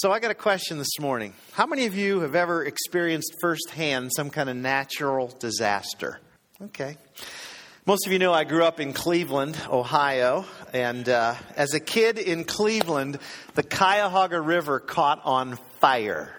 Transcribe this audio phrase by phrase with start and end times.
[0.00, 1.32] So, I got a question this morning.
[1.52, 6.20] How many of you have ever experienced firsthand some kind of natural disaster?
[6.60, 6.98] Okay.
[7.86, 12.18] Most of you know I grew up in Cleveland, Ohio, and uh, as a kid
[12.18, 13.18] in Cleveland,
[13.54, 16.30] the Cuyahoga River caught on fire.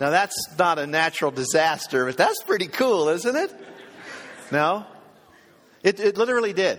[0.00, 3.52] Now, that's not a natural disaster, but that's pretty cool, isn't it?
[4.52, 4.86] No?
[5.82, 6.78] It, it literally did.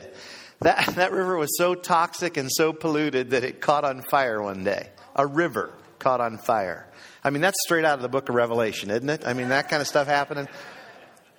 [0.64, 4.64] That, that river was so toxic and so polluted that it caught on fire one
[4.64, 4.90] day.
[5.16, 6.88] A river caught on fire.
[7.23, 9.26] I mean, that's straight out of the book of Revelation, isn't it?
[9.26, 10.48] I mean, that kind of stuff happening.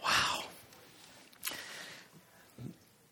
[0.03, 0.45] Wow.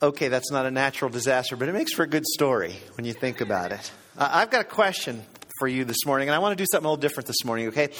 [0.03, 3.13] Okay, that's not a natural disaster, but it makes for a good story when you
[3.13, 3.93] think about it.
[4.17, 5.23] Uh, I've got a question
[5.59, 7.69] for you this morning, and I want to do something a little different this morning,
[7.69, 7.91] okay?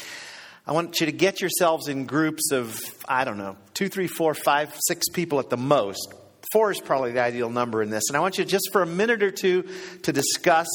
[0.67, 4.35] I want you to get yourselves in groups of, I don't know, two, three, four,
[4.35, 6.13] five, six people at the most.
[6.53, 8.05] Four is probably the ideal number in this.
[8.09, 9.65] And I want you just for a minute or two
[10.03, 10.69] to discuss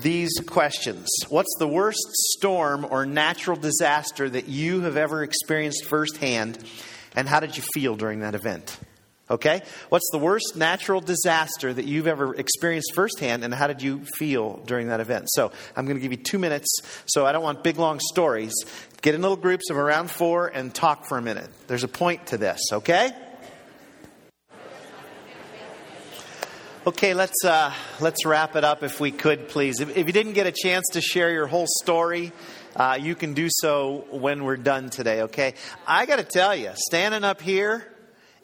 [0.00, 1.08] these questions.
[1.28, 6.58] What's the worst storm or natural disaster that you have ever experienced firsthand?
[7.14, 8.78] And how did you feel during that event?
[9.30, 9.62] Okay?
[9.88, 14.60] What's the worst natural disaster that you've ever experienced firsthand, and how did you feel
[14.66, 15.28] during that event?
[15.30, 16.68] So, I'm going to give you two minutes,
[17.06, 18.52] so I don't want big, long stories.
[19.00, 21.48] Get in little groups of around four and talk for a minute.
[21.66, 23.12] There's a point to this, okay?
[26.84, 29.78] Okay, let's uh, let's wrap it up if we could, please.
[29.78, 32.32] If, if you didn't get a chance to share your whole story,
[32.74, 35.22] uh, you can do so when we're done today.
[35.22, 35.54] Okay,
[35.86, 37.86] I got to tell you, standing up here,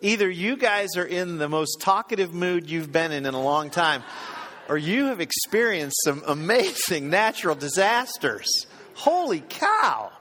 [0.00, 3.70] either you guys are in the most talkative mood you've been in in a long
[3.70, 4.04] time,
[4.68, 8.46] or you have experienced some amazing natural disasters.
[8.94, 10.12] Holy cow!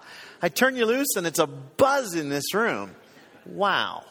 [0.42, 2.96] I turn you loose, and it's a buzz in this room.
[3.46, 4.06] Wow.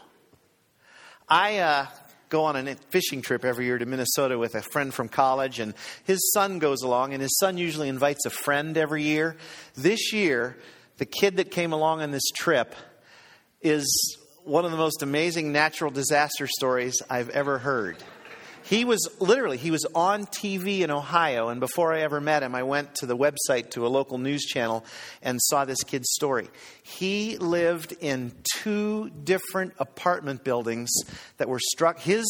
[1.29, 1.87] I uh,
[2.29, 5.75] go on a fishing trip every year to Minnesota with a friend from college, and
[6.05, 9.37] his son goes along, and his son usually invites a friend every year.
[9.77, 10.57] This year,
[10.99, 12.75] the kid that came along on this trip
[13.63, 17.97] is one of the most amazing natural disaster stories I've ever heard.
[18.69, 22.53] He was literally, he was on TV in Ohio, and before I ever met him,
[22.57, 24.85] I went to the website to a local news channel
[25.23, 26.49] and saw this kid's story.
[26.83, 30.91] He lived in two different apartment buildings
[31.37, 32.01] that were struck.
[32.01, 32.25] His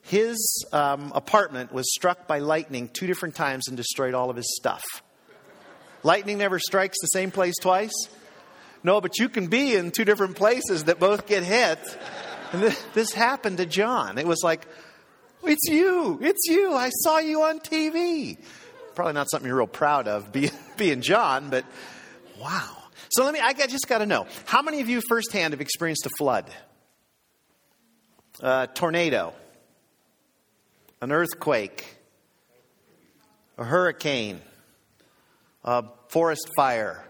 [0.00, 4.56] his um, apartment was struck by lightning two different times and destroyed all of his
[4.56, 4.82] stuff.
[6.02, 7.92] Lightning never strikes the same place twice.
[8.82, 11.78] No, but you can be in two different places that both get hit.
[12.52, 14.18] And this, this happened to John.
[14.18, 14.66] It was like,
[15.44, 16.18] it's you.
[16.22, 16.74] It's you.
[16.74, 18.38] I saw you on TV.
[18.94, 20.32] Probably not something you're real proud of,
[20.76, 21.64] being, John, but
[22.40, 22.76] wow.
[23.10, 26.06] So let me, I just got to know how many of you firsthand have experienced
[26.06, 26.46] a flood?
[28.40, 29.34] A tornado,
[31.00, 31.96] an earthquake,
[33.58, 34.40] a hurricane,
[35.64, 37.04] a forest fire,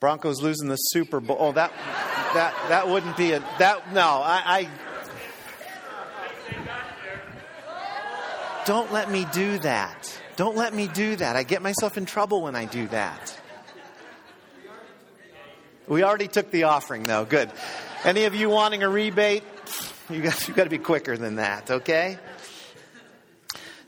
[0.00, 1.36] Broncos losing the Super Bowl.
[1.38, 1.72] Oh, that
[2.34, 3.92] that that wouldn't be a that.
[3.92, 4.68] No, I, I
[8.64, 10.20] Don't let me do that.
[10.36, 11.36] Don't let me do that.
[11.36, 13.38] I get myself in trouble when I do that.
[15.88, 17.24] We already took the offering, though.
[17.24, 17.50] Good.
[18.04, 19.42] Any of you wanting a rebate?
[20.08, 22.18] You got, you got to be quicker than that, okay?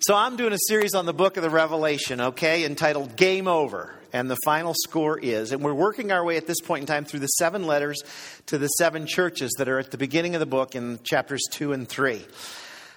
[0.00, 3.94] So I'm doing a series on the book of the Revelation, okay, entitled Game Over.
[4.12, 7.04] And the final score is, and we're working our way at this point in time
[7.04, 8.02] through the seven letters
[8.46, 11.72] to the seven churches that are at the beginning of the book in chapters two
[11.72, 12.24] and three.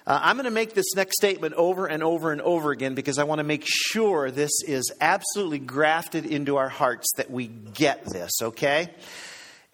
[0.08, 3.18] Uh, I'm going to make this next statement over and over and over again because
[3.18, 8.06] I want to make sure this is absolutely grafted into our hearts that we get
[8.06, 8.88] this, okay?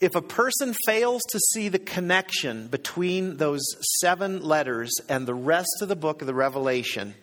[0.00, 3.62] If a person fails to see the connection between those
[4.00, 7.14] seven letters and the rest of the book of the Revelation,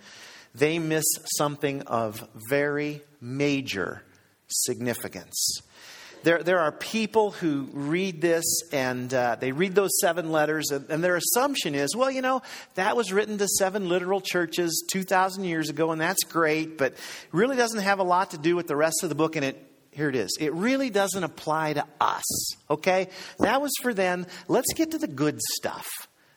[0.55, 1.03] they miss
[1.37, 4.03] something of very major
[4.47, 5.61] significance
[6.23, 10.89] there, there are people who read this and uh, they read those seven letters, and,
[10.89, 12.41] and, their assumption is, well, you know,
[12.75, 16.95] that was written to seven literal churches 2,000 years ago, and that's great, but
[17.31, 19.67] really doesn't have a lot to do with the rest of the book, and it
[19.93, 20.37] here it is.
[20.39, 23.09] It really doesn't apply to us, okay?
[23.39, 24.25] That was for then.
[24.47, 25.85] Let's get to the good stuff.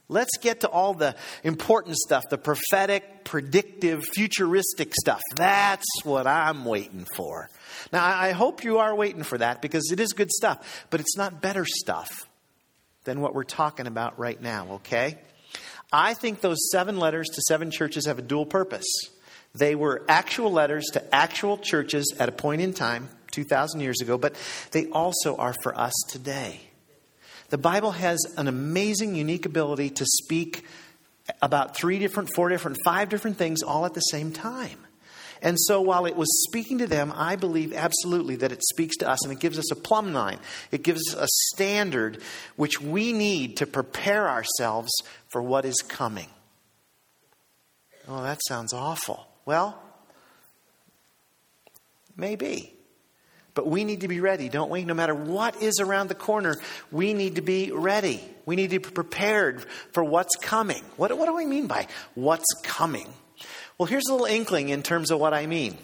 [0.08, 5.22] Let's get to all the important stuff, the prophetic, predictive, futuristic stuff.
[5.34, 7.48] That's what I'm waiting for.
[7.90, 11.16] Now, I hope you are waiting for that because it is good stuff, but it's
[11.16, 12.10] not better stuff
[13.04, 15.18] than what we're talking about right now, okay?
[15.92, 18.86] I think those seven letters to seven churches have a dual purpose.
[19.54, 24.18] They were actual letters to actual churches at a point in time, 2,000 years ago,
[24.18, 24.34] but
[24.72, 26.60] they also are for us today.
[27.50, 30.64] The Bible has an amazing, unique ability to speak
[31.40, 34.78] about three different, four different, five different things all at the same time.
[35.42, 39.08] And so while it was speaking to them, I believe absolutely that it speaks to
[39.08, 40.38] us and it gives us a plumb line.
[40.70, 42.22] It gives us a standard
[42.56, 44.90] which we need to prepare ourselves
[45.28, 46.28] for what is coming.
[48.08, 49.26] Oh, that sounds awful.
[49.44, 49.78] Well,
[52.16, 52.73] maybe.
[53.54, 54.84] But we need to be ready, don't we?
[54.84, 56.56] No matter what is around the corner,
[56.90, 58.20] we need to be ready.
[58.46, 60.82] We need to be prepared for what's coming.
[60.96, 63.08] What, what do I mean by what's coming?
[63.78, 65.78] Well, here's a little inkling in terms of what I mean.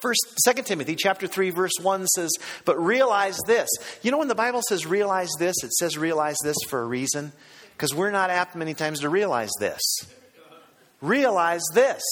[0.00, 2.30] First, 2 Timothy chapter 3 verse 1 says,
[2.64, 3.68] "But realize this."
[4.02, 7.32] You know when the Bible says realize this, it says realize this for a reason
[7.76, 9.80] because we're not apt many times to realize this.
[11.00, 12.02] Realize this.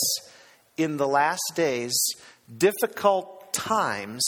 [0.77, 1.95] In the last days,
[2.57, 4.23] difficult times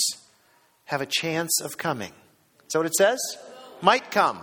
[0.95, 2.13] have a chance of coming.
[2.61, 3.19] Is that what it says?
[3.83, 4.39] Might come.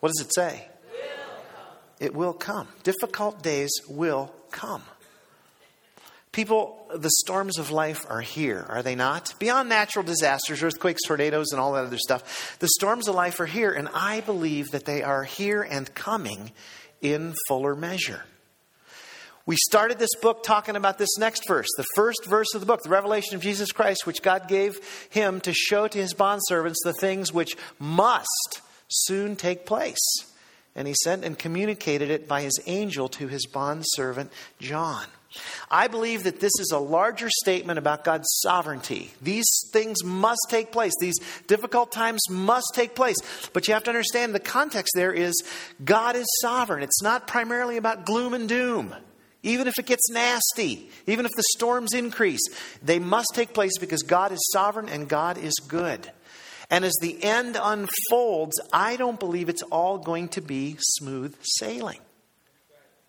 [0.00, 0.68] What does it say?
[2.00, 2.66] It will come.
[2.82, 4.82] Difficult days will come.
[6.32, 9.32] People, the storms of life are here, are they not?
[9.38, 13.46] Beyond natural disasters, earthquakes, tornadoes, and all that other stuff, the storms of life are
[13.46, 16.50] here, and I believe that they are here and coming
[17.00, 18.24] in fuller measure.
[19.46, 22.82] We started this book talking about this next verse, the first verse of the book,
[22.82, 24.78] the revelation of Jesus Christ, which God gave
[25.10, 29.98] him to show to his bondservants the things which must soon take place.
[30.74, 35.04] And he sent and communicated it by his angel to his bondservant John.
[35.70, 39.12] I believe that this is a larger statement about God's sovereignty.
[39.20, 40.92] These things must take place.
[41.00, 41.18] These
[41.48, 43.16] difficult times must take place.
[43.52, 45.34] But you have to understand the context there is
[45.84, 46.82] God is sovereign.
[46.82, 48.94] It's not primarily about gloom and doom
[49.44, 52.40] even if it gets nasty, even if the storms increase,
[52.82, 56.10] they must take place because God is sovereign and God is good.
[56.70, 62.00] And as the end unfolds, I don't believe it's all going to be smooth sailing.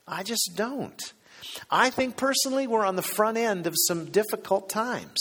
[0.07, 1.01] I just don't.
[1.71, 5.19] I think personally we're on the front end of some difficult times.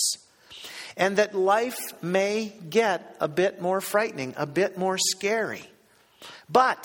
[0.96, 5.62] And that life may get a bit more frightening, a bit more scary.
[6.49, 6.84] But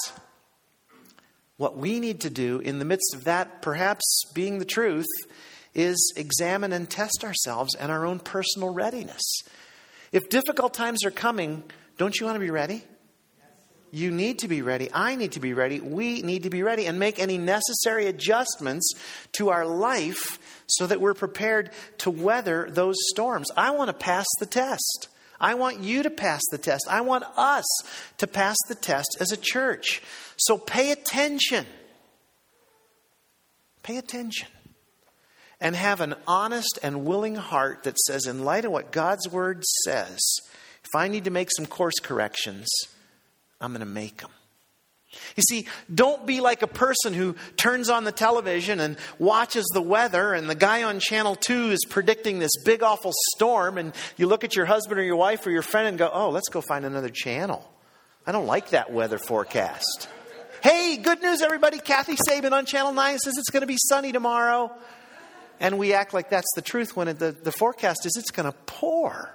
[1.60, 5.06] what we need to do in the midst of that, perhaps being the truth,
[5.76, 9.22] is examine and test ourselves and our own personal readiness.
[10.14, 11.64] If difficult times are coming,
[11.98, 12.86] don't you want to be ready?
[13.92, 14.90] You need to be ready.
[14.94, 15.82] I need to be ready.
[15.82, 18.94] We need to be ready and make any necessary adjustments
[19.34, 23.52] to our life so that we're prepared to weather those storms.
[23.58, 25.10] I want to pass the test.
[25.42, 26.88] I want you to pass the test.
[26.90, 27.66] I want us
[28.18, 30.02] to pass the test as a church.
[30.40, 31.66] So pay attention.
[33.84, 34.48] Pay attention.
[35.62, 39.64] And have an honest and willing heart that says, in light of what God's word
[39.84, 40.20] says,
[40.84, 42.68] if I need to make some course corrections,
[43.60, 44.32] I'm going to make them.
[45.36, 49.82] You see, don't be like a person who turns on the television and watches the
[49.82, 54.28] weather, and the guy on channel 2 is predicting this big, awful storm, and you
[54.28, 56.62] look at your husband or your wife or your friend and go, Oh, let's go
[56.62, 57.70] find another channel.
[58.26, 60.08] I don't like that weather forecast.
[60.62, 61.80] Hey, good news, everybody.
[61.80, 64.72] Kathy Sabine on Channel 9 says it's going to be sunny tomorrow.
[65.62, 68.58] And we act like that's the truth when the, the forecast is it's going to
[68.66, 69.34] pour.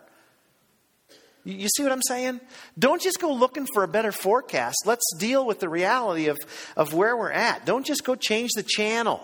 [1.45, 2.41] You see what I'm saying?
[2.79, 4.77] Don't just go looking for a better forecast.
[4.85, 6.39] Let's deal with the reality of,
[6.77, 7.65] of where we're at.
[7.65, 9.21] Don't just go change the channel.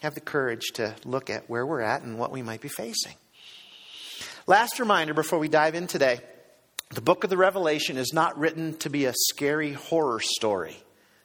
[0.00, 3.14] Have the courage to look at where we're at and what we might be facing.
[4.46, 6.20] Last reminder before we dive in today
[6.92, 10.76] the book of the Revelation is not written to be a scary horror story.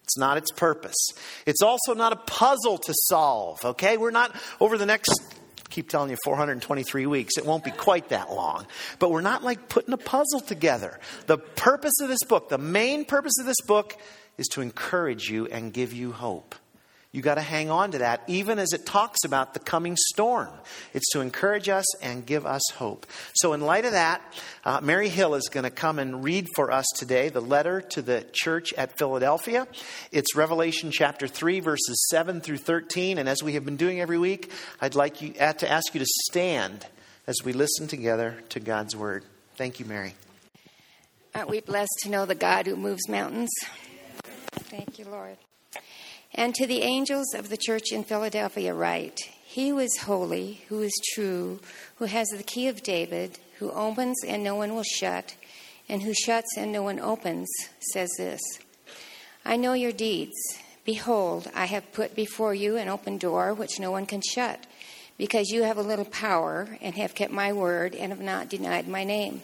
[0.03, 1.09] It's not its purpose.
[1.45, 3.97] It's also not a puzzle to solve, okay?
[3.97, 5.11] We're not over the next
[5.69, 7.37] keep telling you 423 weeks.
[7.37, 8.65] It won't be quite that long.
[8.99, 10.99] But we're not like putting a puzzle together.
[11.27, 13.95] The purpose of this book, the main purpose of this book,
[14.37, 16.55] is to encourage you and give you hope.
[17.13, 20.49] You got to hang on to that, even as it talks about the coming storm.
[20.93, 23.05] It's to encourage us and give us hope.
[23.33, 24.21] So, in light of that,
[24.65, 28.01] uh, Mary Hill is going to come and read for us today the letter to
[28.01, 29.67] the church at Philadelphia.
[30.11, 33.17] It's Revelation chapter 3, verses 7 through 13.
[33.17, 35.99] And as we have been doing every week, I'd like you, uh, to ask you
[35.99, 36.85] to stand
[37.25, 39.23] as we listen together to God's word.
[39.55, 40.13] Thank you, Mary.
[41.33, 43.49] Aren't we blessed to know the God who moves mountains?
[44.69, 45.37] Thank you, Lord.
[46.37, 50.83] And to the angels of the church in Philadelphia, write He who is holy, who
[50.83, 51.59] is true,
[51.95, 55.33] who has the key of David, who opens and no one will shut,
[55.89, 57.49] and who shuts and no one opens,
[57.91, 58.41] says this
[59.43, 60.37] I know your deeds.
[60.85, 64.67] Behold, I have put before you an open door which no one can shut,
[65.17, 68.87] because you have a little power, and have kept my word, and have not denied
[68.87, 69.41] my name.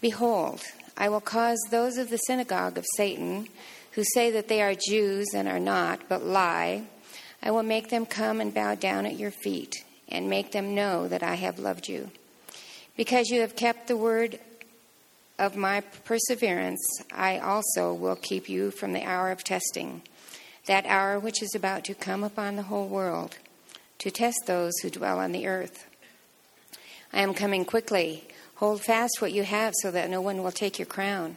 [0.00, 0.62] Behold,
[0.96, 3.48] I will cause those of the synagogue of Satan
[3.92, 6.84] who say that they are Jews and are not, but lie.
[7.42, 11.08] I will make them come and bow down at your feet and make them know
[11.08, 12.10] that I have loved you.
[12.96, 14.38] Because you have kept the word
[15.38, 16.80] of my perseverance,
[17.12, 20.02] I also will keep you from the hour of testing,
[20.66, 23.38] that hour which is about to come upon the whole world,
[23.98, 25.86] to test those who dwell on the earth.
[27.12, 28.24] I am coming quickly.
[28.56, 31.36] Hold fast what you have so that no one will take your crown.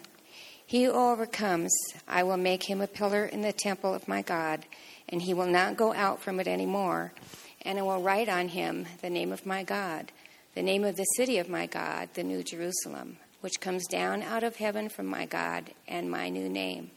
[0.67, 1.71] He who overcomes,
[2.07, 4.65] I will make him a pillar in the temple of my God,
[5.07, 7.13] and he will not go out from it any more.
[7.61, 10.11] And I will write on him the name of my God,
[10.55, 14.43] the name of the city of my God, the New Jerusalem, which comes down out
[14.43, 16.89] of heaven from my God, and my new name.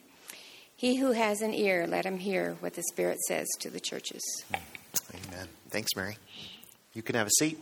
[0.75, 4.23] He who has an ear, let him hear what the Spirit says to the churches.
[5.13, 5.49] Amen.
[5.71, 6.17] Thanks, Mary.
[6.95, 7.59] You can have a seat.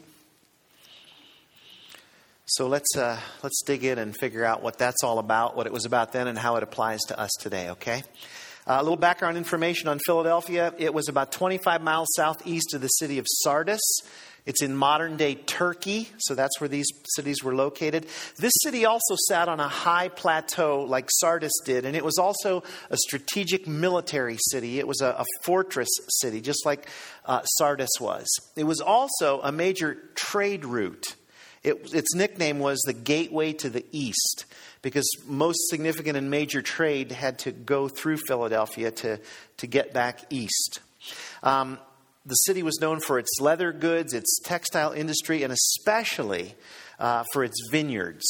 [2.48, 5.72] So let's uh, let's dig in and figure out what that's all about, what it
[5.72, 7.70] was about then, and how it applies to us today.
[7.70, 8.04] Okay.
[8.68, 10.72] Uh, a little background information on Philadelphia.
[10.78, 13.80] It was about 25 miles southeast of the city of Sardis.
[14.44, 16.86] It's in modern day Turkey, so that's where these
[17.16, 18.06] cities were located.
[18.36, 22.62] This city also sat on a high plateau like Sardis did, and it was also
[22.90, 24.78] a strategic military city.
[24.78, 25.88] It was a, a fortress
[26.20, 26.88] city, just like
[27.24, 28.28] uh, Sardis was.
[28.54, 31.16] It was also a major trade route.
[31.66, 34.44] It, its nickname was the Gateway to the East
[34.82, 39.18] because most significant and major trade had to go through Philadelphia to,
[39.56, 40.78] to get back east.
[41.42, 41.80] Um,
[42.24, 46.54] the city was known for its leather goods, its textile industry, and especially
[47.00, 48.24] uh, for its vineyards.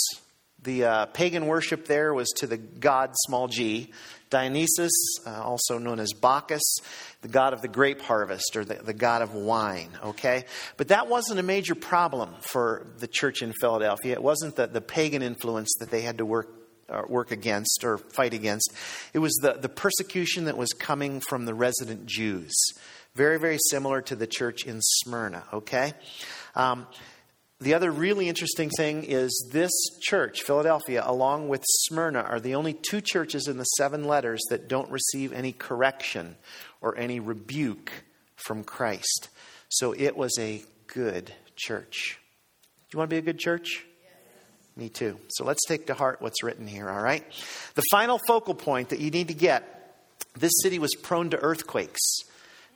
[0.66, 3.92] The uh, pagan worship there was to the god small g,
[4.30, 4.90] Dionysus,
[5.25, 6.78] uh, also known as Bacchus,
[7.23, 10.44] the god of the grape harvest or the, the god of wine, okay?
[10.76, 14.14] But that wasn't a major problem for the church in Philadelphia.
[14.14, 16.49] It wasn't the, the pagan influence that they had to work
[16.88, 18.73] uh, work against or fight against.
[19.12, 22.52] It was the, the persecution that was coming from the resident Jews.
[23.14, 25.94] Very, very similar to the church in Smyrna, okay?
[26.56, 26.87] Um,
[27.61, 32.75] the other really interesting thing is this church, Philadelphia, along with Smyrna, are the only
[32.75, 36.37] two churches in the seven letters that don't receive any correction
[36.83, 37.91] or any rebuke
[38.37, 39.31] from Christ.
[39.69, 42.19] So it was a good church.
[42.91, 43.85] Do you want to be a good church?
[44.77, 45.19] Me too.
[45.29, 47.25] So let's take to heart what's written here, all right?
[47.75, 49.73] The final focal point that you need to get
[50.39, 52.01] this city was prone to earthquakes.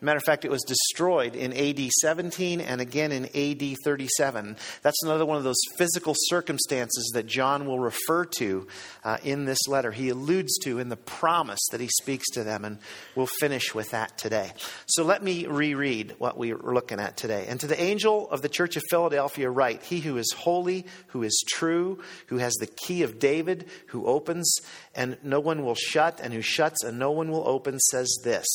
[0.03, 4.57] Matter of fact, it was destroyed in AD 17 and again in AD 37.
[4.81, 8.67] That's another one of those physical circumstances that John will refer to
[9.05, 9.93] uh, in this letter.
[9.93, 12.79] He alludes to in the promise that he speaks to them, and
[13.15, 14.53] we'll finish with that today.
[14.87, 17.45] So let me reread what we are looking at today.
[17.49, 21.23] And to the angel of the church of Philadelphia, write He who is holy, who
[21.25, 24.51] is true, who has the key of David, who opens
[24.95, 28.47] and no one will shut, and who shuts and no one will open, says this.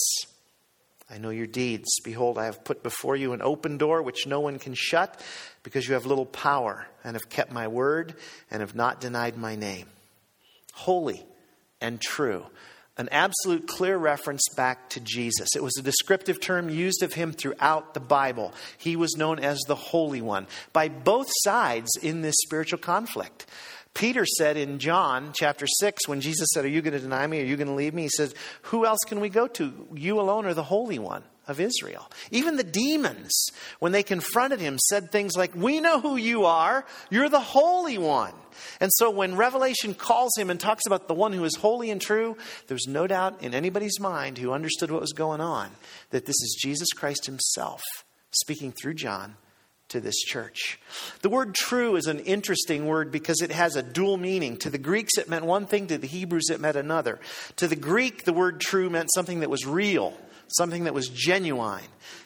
[1.10, 2.00] I know your deeds.
[2.04, 5.22] Behold, I have put before you an open door which no one can shut,
[5.64, 8.16] because you have little power, and have kept my word,
[8.50, 9.88] and have not denied my name.
[10.74, 11.24] Holy
[11.80, 12.46] and true.
[12.98, 15.50] An absolute clear reference back to Jesus.
[15.56, 18.54] It was a descriptive term used of him throughout the Bible.
[18.78, 23.46] He was known as the Holy One by both sides in this spiritual conflict.
[23.96, 27.42] Peter said in John chapter 6, when Jesus said, Are you going to deny me?
[27.42, 28.04] Are you going to leave me?
[28.04, 29.88] He says, Who else can we go to?
[29.96, 32.12] You alone are the Holy One of Israel.
[32.30, 33.48] Even the demons,
[33.80, 36.86] when they confronted him, said things like, We know who you are.
[37.10, 38.34] You're the Holy One.
[38.82, 42.02] And so when Revelation calls him and talks about the one who is holy and
[42.02, 42.36] true,
[42.68, 45.70] there's no doubt in anybody's mind who understood what was going on
[46.10, 47.82] that this is Jesus Christ himself
[48.32, 49.36] speaking through John
[49.90, 50.80] to this church.
[51.22, 54.58] The word true is an interesting word because it has a dual meaning.
[54.58, 57.20] To the Greeks, it meant one thing, to the Hebrews, it meant another.
[57.58, 61.84] To the Greek, the word true meant something that was real, something that was genuine.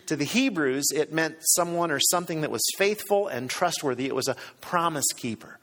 [0.07, 4.05] To the Hebrews, it meant someone or something that was faithful and trustworthy.
[4.05, 5.59] It was a promise keeper.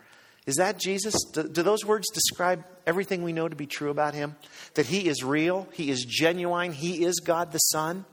[0.46, 1.14] Is that Jesus?
[1.32, 4.36] Do, do, those words describe everything we know to be true about him?
[4.74, 8.04] That he is real, he is genuine, he is God the Son?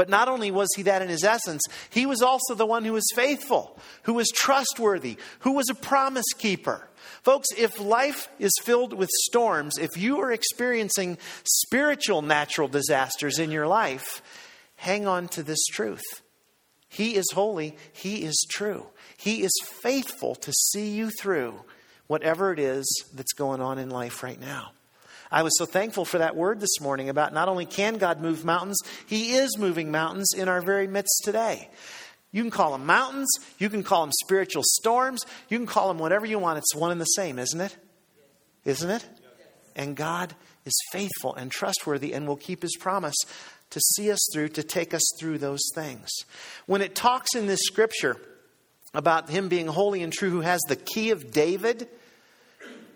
[0.00, 2.94] But not only was he that in his essence, he was also the one who
[2.94, 6.88] was faithful, who was trustworthy, who was a promise keeper.
[7.22, 13.50] Folks, if life is filled with storms, if you are experiencing spiritual natural disasters in
[13.50, 14.22] your life,
[14.76, 16.22] hang on to this truth.
[16.88, 18.86] He is holy, He is true.
[19.18, 19.52] He is
[19.82, 21.60] faithful to see you through
[22.06, 24.72] whatever it is that's going on in life right now.
[25.32, 28.44] I was so thankful for that word this morning about not only can God move
[28.44, 31.68] mountains, He is moving mountains in our very midst today.
[32.32, 35.98] You can call them mountains, you can call them spiritual storms, you can call them
[35.98, 36.58] whatever you want.
[36.58, 37.76] It's one and the same, isn't it?
[38.64, 39.08] Isn't it?
[39.76, 40.34] And God
[40.64, 43.16] is faithful and trustworthy and will keep His promise.
[43.70, 46.08] to see us through, to take us through those things.
[46.66, 48.16] When it talks in this scripture
[48.92, 51.88] about him being holy and true, who has the key of David,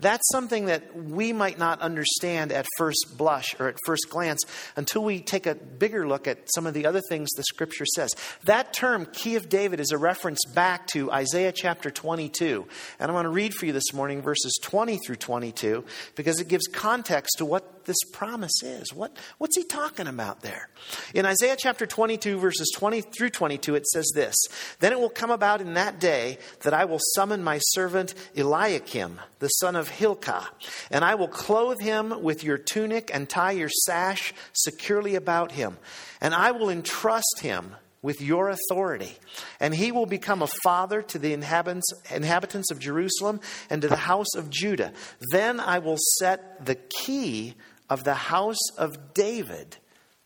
[0.00, 4.42] that's something that we might not understand at first blush or at first glance
[4.76, 8.10] until we take a bigger look at some of the other things the scripture says.
[8.44, 12.66] That term, key of David, is a reference back to Isaiah chapter 22.
[12.98, 15.84] And I want to read for you this morning verses 20 through 22
[16.14, 18.92] because it gives context to what this promise is.
[18.92, 20.68] What, what's he talking about there?
[21.14, 24.34] In Isaiah chapter 22, verses 20 through 22, it says this
[24.80, 29.20] Then it will come about in that day that I will summon my servant Eliakim,
[29.38, 30.46] the son of Hilkiah,
[30.90, 35.78] and I will clothe him with your tunic and tie your sash securely about him,
[36.20, 37.74] and I will entrust him
[38.04, 39.16] with your authority.
[39.58, 43.96] And he will become a father to the inhabitants, inhabitants of Jerusalem and to the
[43.96, 44.92] house of Judah.
[45.32, 47.54] Then I will set the key
[47.94, 49.76] of the house of David,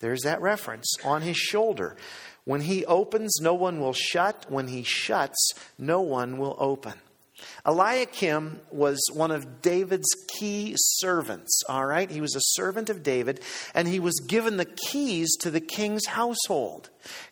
[0.00, 1.98] there's that reference, on his shoulder.
[2.44, 4.46] When he opens, no one will shut.
[4.48, 6.94] When he shuts, no one will open.
[7.66, 10.08] Eliakim was one of David's
[10.38, 12.10] key servants, all right?
[12.10, 13.42] He was a servant of David,
[13.74, 16.88] and he was given the keys to the king's household.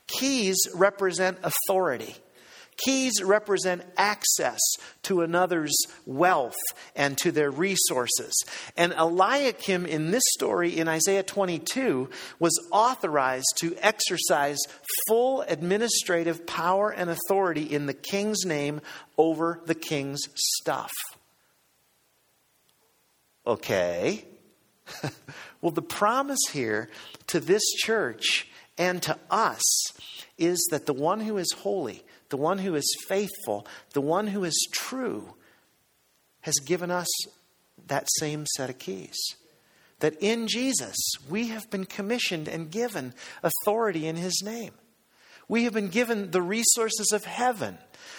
[0.07, 2.15] Keys represent authority.
[2.85, 4.61] Keys represent access
[5.03, 6.57] to another's wealth
[6.95, 8.35] and to their resources.
[8.77, 14.59] And Eliakim, in this story in Isaiah 22, was authorized to exercise
[15.09, 18.81] full administrative power and authority in the king's name
[19.17, 20.93] over the king's stuff.
[23.47, 24.25] Okay.
[25.61, 26.89] well, the promise here
[27.29, 29.63] to this church and to us
[30.39, 34.45] is that the one who is holy, the one who is faithful, the one who
[34.45, 35.35] is true,
[36.41, 37.09] has given us
[37.87, 39.17] that same set of keys.
[40.01, 40.97] That in Jesus,
[41.29, 44.73] we have been commissioned and given authority in His name.
[45.49, 47.79] We have been given the resources of heaven,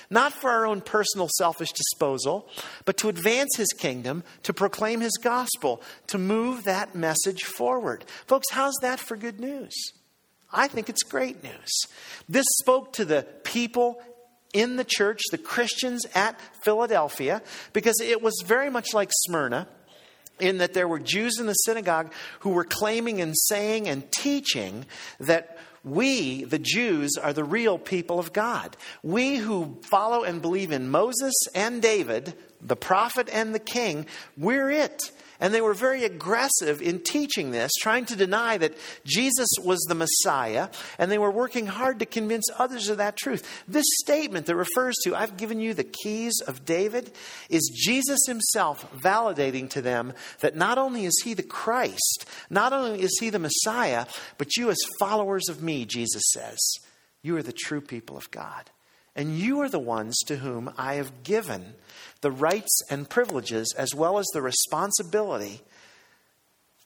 [0.09, 2.49] not for our own personal selfish disposal,
[2.86, 8.05] but to advance His kingdom, to proclaim His gospel, to move that message forward.
[8.25, 9.73] Folks, how's that for good news?
[10.51, 11.81] I think it's great news.
[12.29, 14.01] This spoke to the people
[14.53, 17.41] in the church, the Christians at Philadelphia,
[17.73, 19.67] because it was very much like Smyrna
[20.39, 24.86] in that there were Jews in the synagogue who were claiming and saying and teaching
[25.19, 28.75] that we, the Jews, are the real people of God.
[29.03, 34.05] We who follow and believe in Moses and David, the prophet and the king,
[34.36, 35.12] we're it.
[35.39, 39.95] And they were very aggressive in teaching this, trying to deny that Jesus was the
[39.95, 43.63] Messiah, and they were working hard to convince others of that truth.
[43.67, 47.12] This statement that refers to, I've given you the keys of David,
[47.50, 53.02] is Jesus himself validating to them that not only is he the Christ, not only
[53.02, 54.06] is he the Messiah,
[54.38, 56.58] but you, as followers of me, Jesus says,
[57.21, 58.69] you are the true people of God.
[59.17, 61.73] And you are the ones to whom I have given
[62.21, 65.62] the rights and privileges as well as the responsibility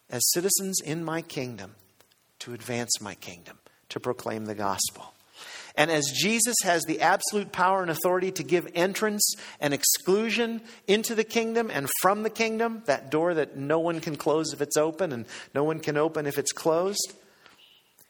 [0.09, 1.75] as citizens in my kingdom
[2.39, 5.13] to advance my kingdom, to proclaim the gospel.
[5.75, 11.15] And as Jesus has the absolute power and authority to give entrance and exclusion into
[11.15, 14.77] the kingdom and from the kingdom, that door that no one can close if it's
[14.77, 17.13] open and no one can open if it's closed,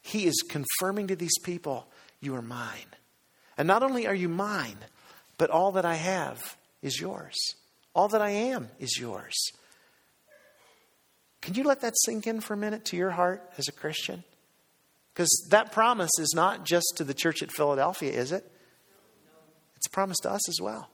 [0.02, 1.88] he is confirming to these people,
[2.20, 2.91] You are mine.
[3.58, 4.78] And not only are you mine,
[5.38, 7.36] but all that I have is yours.
[7.94, 9.36] All that I am is yours.
[11.42, 14.24] Can you let that sink in for a minute to your heart as a Christian?
[15.14, 18.50] Because that promise is not just to the church at Philadelphia, is it?
[19.76, 20.90] It's a promise to us as well.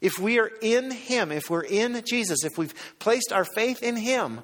[0.00, 3.96] If we are in Him, if we're in Jesus, if we've placed our faith in
[3.96, 4.40] Him,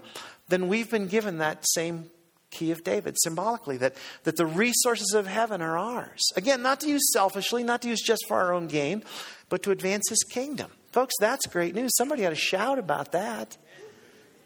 [0.48, 2.10] then we've been given that same
[2.52, 6.22] key of David symbolically that, that the resources of heaven are ours.
[6.36, 9.02] Again, not to use selfishly, not to use just for our own gain,
[9.48, 10.70] but to advance his kingdom.
[10.92, 11.90] Folks, that's great news.
[11.96, 13.56] Somebody ought to shout about that.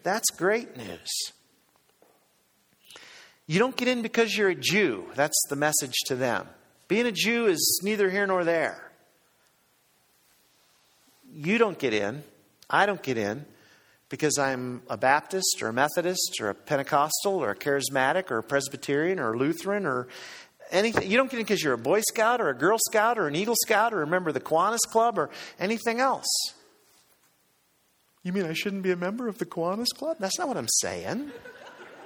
[0.02, 1.10] That's great news.
[3.46, 5.04] You don't get in because you're a Jew.
[5.14, 6.48] That's the message to them.
[6.88, 8.90] Being a Jew is neither here nor there.
[11.34, 12.22] You don't get in.
[12.70, 13.44] I don't get in
[14.08, 18.42] because I'm a Baptist or a Methodist or a Pentecostal or a charismatic or a
[18.42, 20.08] Presbyterian or a Lutheran or
[20.70, 21.10] anything.
[21.10, 23.34] You don't get it because you're a Boy Scout or a Girl Scout or an
[23.34, 26.26] Eagle Scout or a member of the Kiwanis Club or anything else.
[28.22, 30.16] You mean I shouldn't be a member of the Kiwanis Club?
[30.18, 31.30] That's not what I'm saying.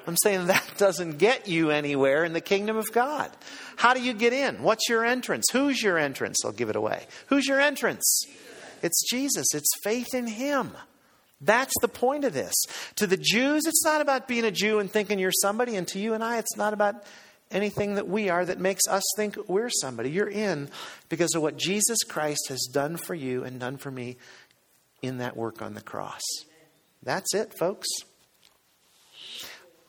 [0.06, 3.30] I'm saying that doesn't get you anywhere in the kingdom of God.
[3.76, 4.62] How do you get in?
[4.62, 5.46] What's your entrance?
[5.52, 6.44] Who's your entrance?
[6.44, 7.06] I'll give it away.
[7.26, 8.24] Who's your entrance?
[8.82, 9.54] It's Jesus.
[9.54, 10.72] It's faith in Him.
[11.40, 12.55] That's the point of this.
[12.96, 15.98] To the Jews, it's not about being a Jew and thinking you're somebody, and to
[15.98, 17.03] you and I, it's not about
[17.50, 20.11] anything that we are that makes us think we're somebody.
[20.11, 20.68] You're in
[21.09, 24.18] because of what Jesus Christ has done for you and done for me
[25.03, 26.22] in that work on the cross.
[27.03, 27.88] That's it, folks.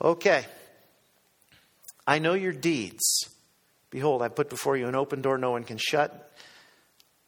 [0.01, 0.45] Okay.
[2.07, 3.29] I know your deeds.
[3.89, 6.31] Behold, I put before you an open door no one can shut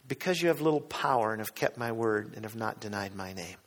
[0.08, 3.34] because you have little power and have kept my word and have not denied my
[3.34, 3.58] name.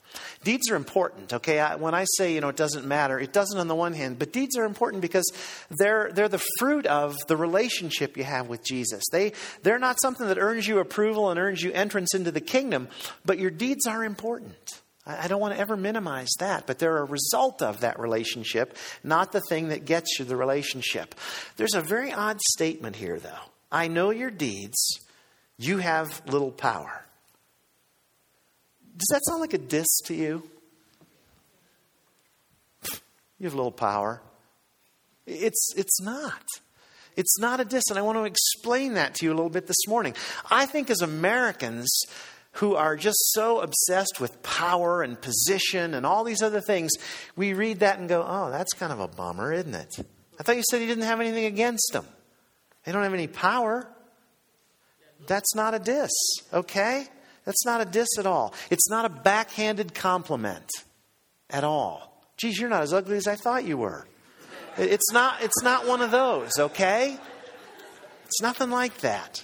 [0.44, 1.60] Deeds are important, okay?
[1.60, 4.18] I, when I say, you know, it doesn't matter, it doesn't on the one hand,
[4.18, 5.30] but deeds are important because
[5.78, 9.02] they're, they're the fruit of the relationship you have with Jesus.
[9.10, 12.88] They, they're not something that earns you approval and earns you entrance into the kingdom,
[13.24, 14.80] but your deeds are important.
[15.06, 18.76] I, I don't want to ever minimize that, but they're a result of that relationship,
[19.04, 21.14] not the thing that gets you the relationship.
[21.56, 23.30] There's a very odd statement here, though.
[23.70, 25.00] I know your deeds,
[25.58, 27.04] you have little power.
[28.96, 30.42] Does that sound like a diss to you?
[33.38, 34.22] You have a little power.
[35.26, 36.42] It's, it's not.
[37.16, 39.66] It's not a diss, and I want to explain that to you a little bit
[39.66, 40.14] this morning.
[40.50, 41.88] I think as Americans
[42.52, 46.90] who are just so obsessed with power and position and all these other things,
[47.34, 49.94] we read that and go, oh, that's kind of a bummer, isn't it?
[50.38, 52.06] I thought you said you didn't have anything against them.
[52.84, 53.86] They don't have any power.
[55.26, 56.12] That's not a diss,
[56.52, 57.08] okay?
[57.46, 58.52] That's not a diss at all.
[58.70, 60.68] It's not a backhanded compliment
[61.48, 62.22] at all.
[62.36, 64.06] Geez, you're not as ugly as I thought you were.
[64.76, 67.16] It's not, it's not one of those, okay?
[68.26, 69.42] It's nothing like that.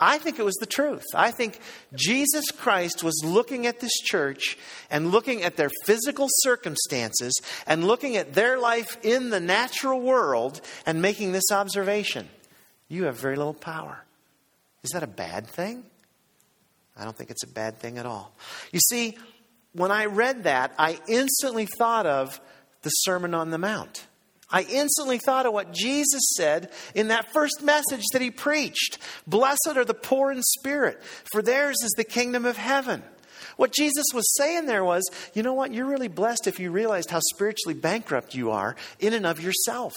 [0.00, 1.04] I think it was the truth.
[1.14, 1.60] I think
[1.94, 4.56] Jesus Christ was looking at this church
[4.90, 10.62] and looking at their physical circumstances and looking at their life in the natural world
[10.86, 12.28] and making this observation
[12.88, 14.04] You have very little power.
[14.82, 15.84] Is that a bad thing?
[17.00, 18.34] I don't think it's a bad thing at all.
[18.72, 19.16] You see,
[19.72, 22.40] when I read that, I instantly thought of
[22.82, 24.06] the Sermon on the Mount.
[24.50, 29.76] I instantly thought of what Jesus said in that first message that he preached Blessed
[29.76, 31.00] are the poor in spirit,
[31.32, 33.02] for theirs is the kingdom of heaven.
[33.56, 35.72] What Jesus was saying there was, you know what?
[35.72, 39.94] You're really blessed if you realized how spiritually bankrupt you are in and of yourself.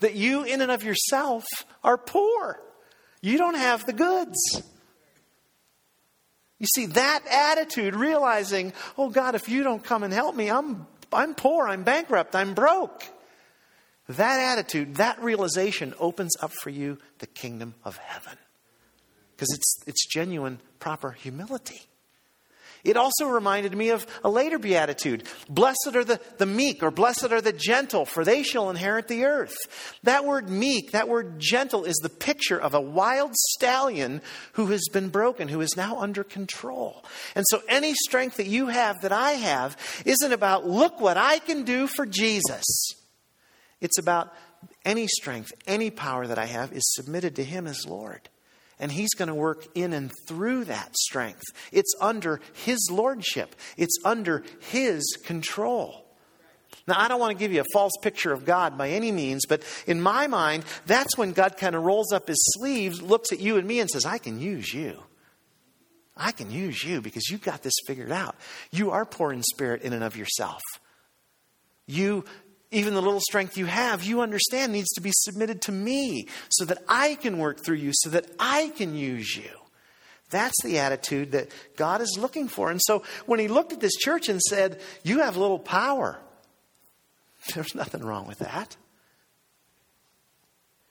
[0.00, 1.44] That you, in and of yourself,
[1.84, 2.60] are poor.
[3.20, 4.36] You don't have the goods.
[6.58, 10.86] You see, that attitude, realizing, oh God, if you don't come and help me, I'm,
[11.12, 13.04] I'm poor, I'm bankrupt, I'm broke.
[14.08, 18.38] That attitude, that realization opens up for you the kingdom of heaven.
[19.34, 21.82] Because it's, it's genuine, proper humility.
[22.86, 27.32] It also reminded me of a later beatitude Blessed are the, the meek, or blessed
[27.32, 29.56] are the gentle, for they shall inherit the earth.
[30.02, 34.22] That word meek, that word gentle, is the picture of a wild stallion
[34.52, 37.04] who has been broken, who is now under control.
[37.34, 41.38] And so any strength that you have, that I have, isn't about, look what I
[41.38, 42.64] can do for Jesus.
[43.80, 44.32] It's about
[44.84, 48.28] any strength, any power that I have is submitted to Him as Lord.
[48.78, 51.44] And He's going to work in and through that strength.
[51.72, 56.06] It's under His lordship, it's under His control.
[56.88, 59.44] Now, I don't want to give you a false picture of God by any means,
[59.46, 63.40] but in my mind, that's when God kind of rolls up his sleeves, looks at
[63.40, 65.02] you and me, and says, I can use you.
[66.16, 68.36] I can use you because you've got this figured out.
[68.70, 70.62] You are poor in spirit in and of yourself.
[71.86, 72.24] You
[72.70, 76.64] even the little strength you have, you understand needs to be submitted to me so
[76.64, 79.50] that I can work through you, so that I can use you.
[80.30, 82.70] That's the attitude that God is looking for.
[82.70, 86.18] And so when he looked at this church and said, You have little power,
[87.54, 88.76] there's nothing wrong with that.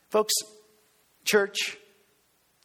[0.10, 0.34] Folks,
[1.26, 1.78] church,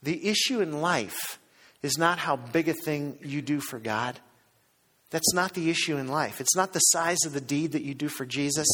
[0.03, 1.40] the issue in life
[1.83, 4.20] is not how big a thing you do for God.
[5.11, 6.40] That's not the issue in life.
[6.40, 8.68] It's not the size of the deed that you do for Jesus.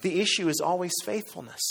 [0.00, 1.62] The issue is always faithfulness.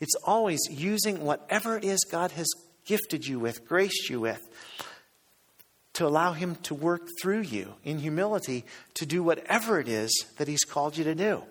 [0.00, 2.46] It's always using whatever it is God has
[2.84, 4.46] gifted you with, graced you with,
[5.94, 10.48] to allow Him to work through you in humility to do whatever it is that
[10.48, 11.42] He's called you to do.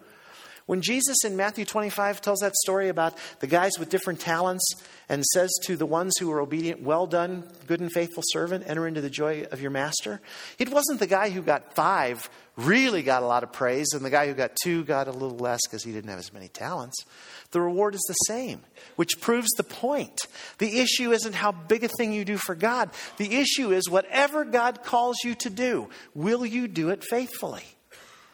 [0.65, 4.63] When Jesus in Matthew 25 tells that story about the guys with different talents
[5.09, 8.87] and says to the ones who were obedient, Well done, good and faithful servant, enter
[8.87, 10.21] into the joy of your master,
[10.59, 14.09] it wasn't the guy who got five really got a lot of praise, and the
[14.09, 17.03] guy who got two got a little less because he didn't have as many talents.
[17.51, 18.61] The reward is the same,
[18.95, 20.27] which proves the point.
[20.59, 24.45] The issue isn't how big a thing you do for God, the issue is whatever
[24.45, 27.63] God calls you to do, will you do it faithfully?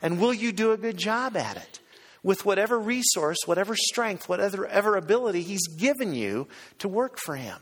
[0.01, 1.79] And will you do a good job at it?
[2.23, 6.47] With whatever resource, whatever strength, whatever ability He's given you
[6.79, 7.59] to work for Him.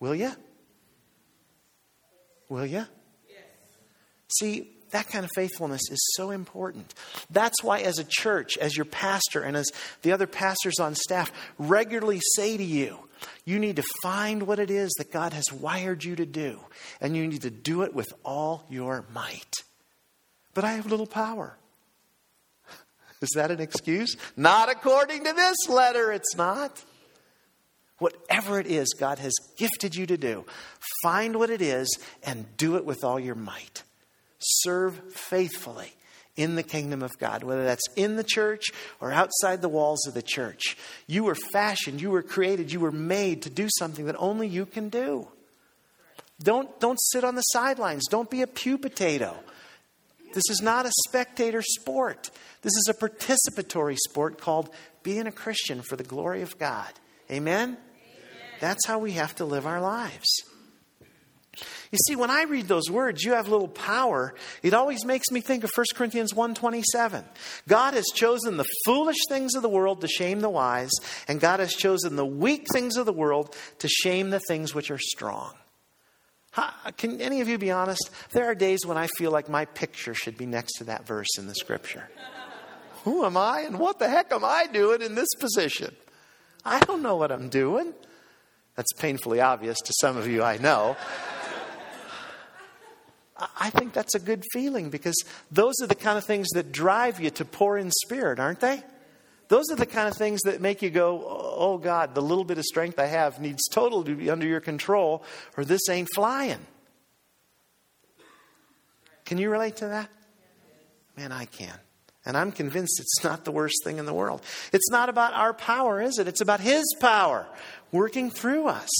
[0.00, 0.32] Will you?
[2.48, 2.86] Will you?
[3.28, 3.44] Yes.
[4.28, 6.94] See, That kind of faithfulness is so important.
[7.30, 9.70] That's why, as a church, as your pastor, and as
[10.02, 12.98] the other pastors on staff regularly say to you,
[13.44, 16.60] you need to find what it is that God has wired you to do,
[17.00, 19.56] and you need to do it with all your might.
[20.54, 21.58] But I have little power.
[23.20, 24.16] Is that an excuse?
[24.36, 26.84] Not according to this letter, it's not.
[27.98, 30.44] Whatever it is God has gifted you to do,
[31.02, 31.88] find what it is
[32.22, 33.82] and do it with all your might.
[34.38, 35.92] Serve faithfully
[36.36, 38.66] in the kingdom of God, whether that's in the church
[39.00, 40.76] or outside the walls of the church.
[41.08, 44.64] You were fashioned, you were created, you were made to do something that only you
[44.64, 45.26] can do.
[46.40, 48.06] Don't, don't sit on the sidelines.
[48.08, 49.36] Don't be a pew potato.
[50.32, 52.30] This is not a spectator sport.
[52.62, 54.70] This is a participatory sport called
[55.02, 56.92] being a Christian for the glory of God.
[57.30, 57.76] Amen?
[58.60, 60.42] That's how we have to live our lives.
[61.90, 65.40] You see, when I read those words, you have little power, it always makes me
[65.40, 67.24] think of 1 Corinthians 1.27.
[67.66, 70.90] God has chosen the foolish things of the world to shame the wise,
[71.26, 74.90] and God has chosen the weak things of the world to shame the things which
[74.90, 75.54] are strong.
[76.96, 78.10] Can any of you be honest?
[78.32, 81.38] There are days when I feel like my picture should be next to that verse
[81.38, 82.08] in the scripture.
[83.04, 85.94] Who am I and what the heck am I doing in this position?
[86.64, 87.94] I don't know what I'm doing.
[88.76, 90.96] That's painfully obvious to some of you, I know.
[93.58, 95.16] I think that's a good feeling because
[95.50, 98.82] those are the kind of things that drive you to poor in spirit, aren't they?
[99.48, 102.58] Those are the kind of things that make you go, oh God, the little bit
[102.58, 105.22] of strength I have needs total to be under your control,
[105.56, 106.60] or this ain't flying.
[109.24, 110.10] Can you relate to that?
[111.16, 111.74] Man, I can.
[112.24, 114.42] And I'm convinced it's not the worst thing in the world.
[114.72, 116.28] It's not about our power, is it?
[116.28, 117.46] It's about His power
[117.90, 118.90] working through us.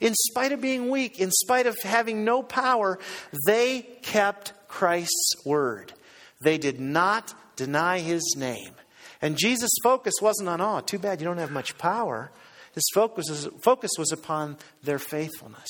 [0.00, 2.98] In spite of being weak, in spite of having no power,
[3.46, 5.92] they kept Christ's word.
[6.40, 8.72] They did not deny his name.
[9.22, 12.30] And Jesus' focus wasn't on, oh, too bad you don't have much power.
[12.72, 15.68] His focus was, focus was upon their faithfulness,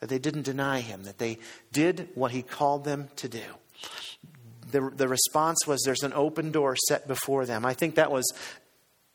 [0.00, 1.38] that they didn't deny him, that they
[1.72, 3.44] did what he called them to do.
[4.70, 7.64] The, the response was there's an open door set before them.
[7.64, 8.30] I think that was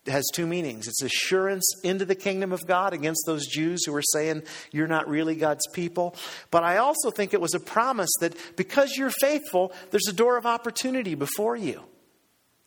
[0.07, 0.87] has two meanings.
[0.87, 5.07] It's assurance into the kingdom of God against those Jews who were saying you're not
[5.07, 6.15] really God's people.
[6.51, 10.37] But I also think it was a promise that because you're faithful, there's a door
[10.37, 11.83] of opportunity before you.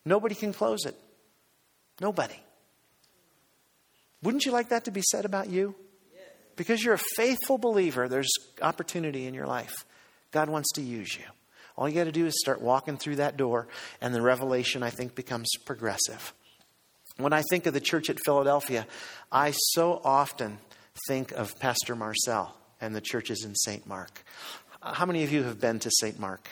[0.05, 0.97] Nobody can close it.
[2.01, 2.41] Nobody.
[4.23, 5.75] Wouldn't you like that to be said about you?
[6.57, 9.87] Because you're a faithful believer, there's opportunity in your life.
[10.33, 11.25] God wants to use you.
[11.77, 13.69] All you got to do is start walking through that door,
[14.01, 16.35] and the revelation, I think, becomes progressive.
[17.17, 18.87] When I think of the church at Philadelphia,
[19.31, 20.59] I so often
[21.09, 23.87] think of Pastor Marcel and the churches in St.
[23.87, 24.23] Marc.
[24.83, 26.19] How many of you have been to St.
[26.19, 26.49] Marc?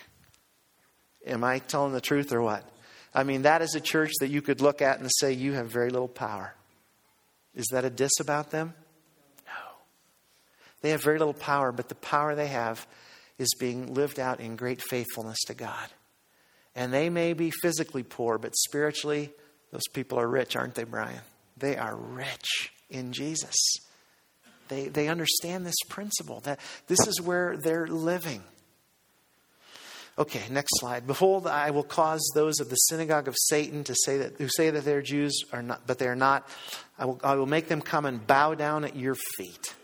[1.26, 2.64] Am I telling the truth or what?
[3.12, 5.70] I mean, that is a church that you could look at and say, you have
[5.70, 6.54] very little power.
[7.54, 8.74] Is that a diss about them?
[9.46, 9.72] No.
[10.82, 12.86] They have very little power, but the power they have
[13.38, 15.88] is being lived out in great faithfulness to God.
[16.76, 19.32] And they may be physically poor, but spiritually,
[19.72, 21.22] those people are rich, aren't they, Brian?
[21.56, 23.56] They are rich in Jesus.
[24.68, 28.42] They, they understand this principle that this is where they're living.
[30.20, 31.06] Okay, next slide.
[31.06, 34.68] Behold, I will cause those of the synagogue of Satan to say that who say
[34.68, 36.46] that they're Jews are not, but they are not.
[36.98, 39.74] I will, I will make them come and bow down at your feet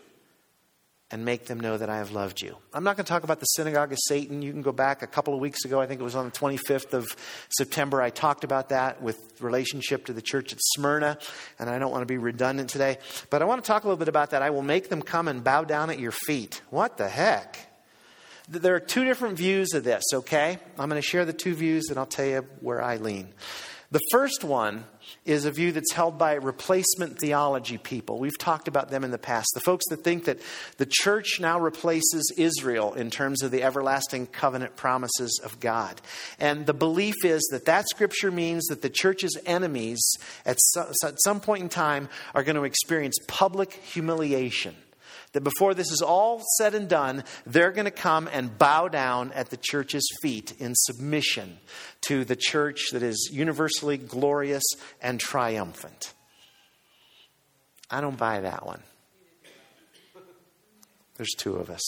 [1.09, 2.55] and make them know that I have loved you.
[2.71, 4.43] I'm not going to talk about the synagogue of Satan.
[4.43, 5.81] You can go back a couple of weeks ago.
[5.81, 7.07] I think it was on the 25th of
[7.57, 7.99] September.
[7.99, 11.17] I talked about that with relationship to the church at Smyrna,
[11.57, 12.99] and I don't want to be redundant today.
[13.31, 14.43] But I want to talk a little bit about that.
[14.43, 16.61] I will make them come and bow down at your feet.
[16.69, 17.66] What the heck?
[18.49, 20.57] There are two different views of this, okay?
[20.79, 23.33] I'm going to share the two views and I'll tell you where I lean.
[23.89, 24.83] The first one
[25.25, 28.19] is a view that's held by replacement theology people.
[28.19, 29.47] We've talked about them in the past.
[29.53, 30.39] The folks that think that
[30.77, 36.01] the church now replaces Israel in terms of the everlasting covenant promises of God.
[36.37, 40.01] And the belief is that that scripture means that the church's enemies
[40.45, 40.57] at
[41.23, 44.75] some point in time are going to experience public humiliation
[45.33, 49.31] that before this is all said and done, they're going to come and bow down
[49.33, 51.57] at the church's feet in submission
[52.01, 54.63] to the church that is universally glorious
[55.01, 56.13] and triumphant.
[57.89, 58.81] I don't buy that one.
[61.17, 61.83] There's two of us.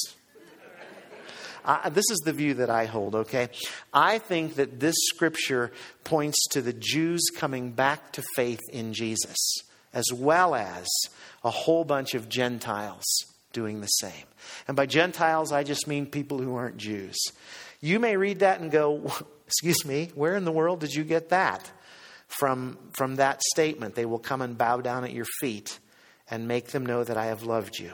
[1.65, 3.49] I, this is the view that I hold, okay?
[3.93, 5.71] I think that this scripture
[6.03, 9.37] points to the Jews coming back to faith in Jesus,
[9.93, 10.87] as well as
[11.43, 13.05] a whole bunch of Gentiles
[13.53, 14.25] doing the same.
[14.67, 17.17] And by Gentiles, I just mean people who aren't Jews.
[17.81, 19.11] You may read that and go,
[19.47, 21.71] Excuse me, where in the world did you get that?
[22.27, 25.79] From, from that statement, they will come and bow down at your feet
[26.29, 27.91] and make them know that I have loved you.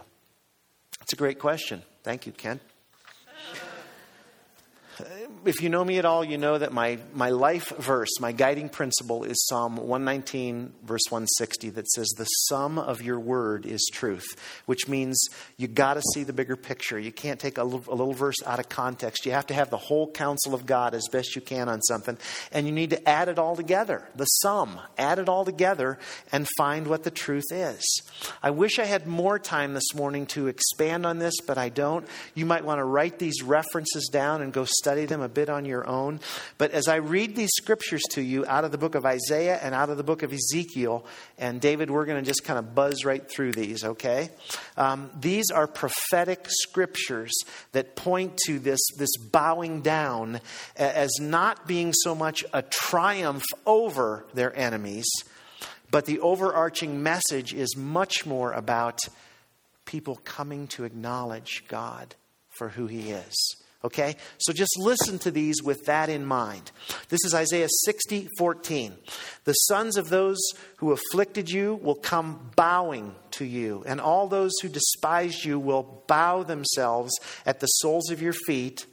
[1.02, 1.82] It's a great question.
[2.04, 2.60] Thank you, Ken
[4.98, 5.04] Uh,
[5.46, 8.70] if you know me at all, you know that my, my life verse, my guiding
[8.70, 14.26] principle is Psalm 119, verse 160, that says, The sum of your word is truth,
[14.66, 15.22] which means
[15.58, 16.98] you got to see the bigger picture.
[16.98, 19.26] You can't take a little, a little verse out of context.
[19.26, 22.18] You have to have the whole counsel of God as best you can on something,
[22.52, 24.08] and you need to add it all together.
[24.16, 26.00] The sum, add it all together
[26.32, 27.84] and find what the truth is.
[28.42, 32.08] I wish I had more time this morning to expand on this, but I don't.
[32.34, 35.65] You might want to write these references down and go study them a bit on
[35.65, 36.19] your own.
[36.58, 39.76] But as I read these scriptures to you out of the book of Isaiah and
[39.76, 41.06] out of the book of Ezekiel,
[41.38, 44.30] and David, we're going to just kind of buzz right through these, okay?
[44.78, 47.34] Um, these are prophetic scriptures
[47.71, 50.39] that point to this, this bowing down
[50.76, 55.08] as not being so much a triumph over their enemies,
[55.91, 59.00] but the overarching message is much more about
[59.86, 62.15] people coming to acknowledge God
[62.58, 63.64] for who He is.
[63.86, 64.15] Okay?
[64.39, 66.71] So just listen to these with that in mind.
[67.10, 68.95] This is Isaiah 60, 14.
[69.43, 70.39] The sons of those
[70.78, 76.04] who afflicted you will come bowing to you, and all those who despised you will
[76.08, 77.13] bow themselves
[77.45, 78.88] at the soles of your feet.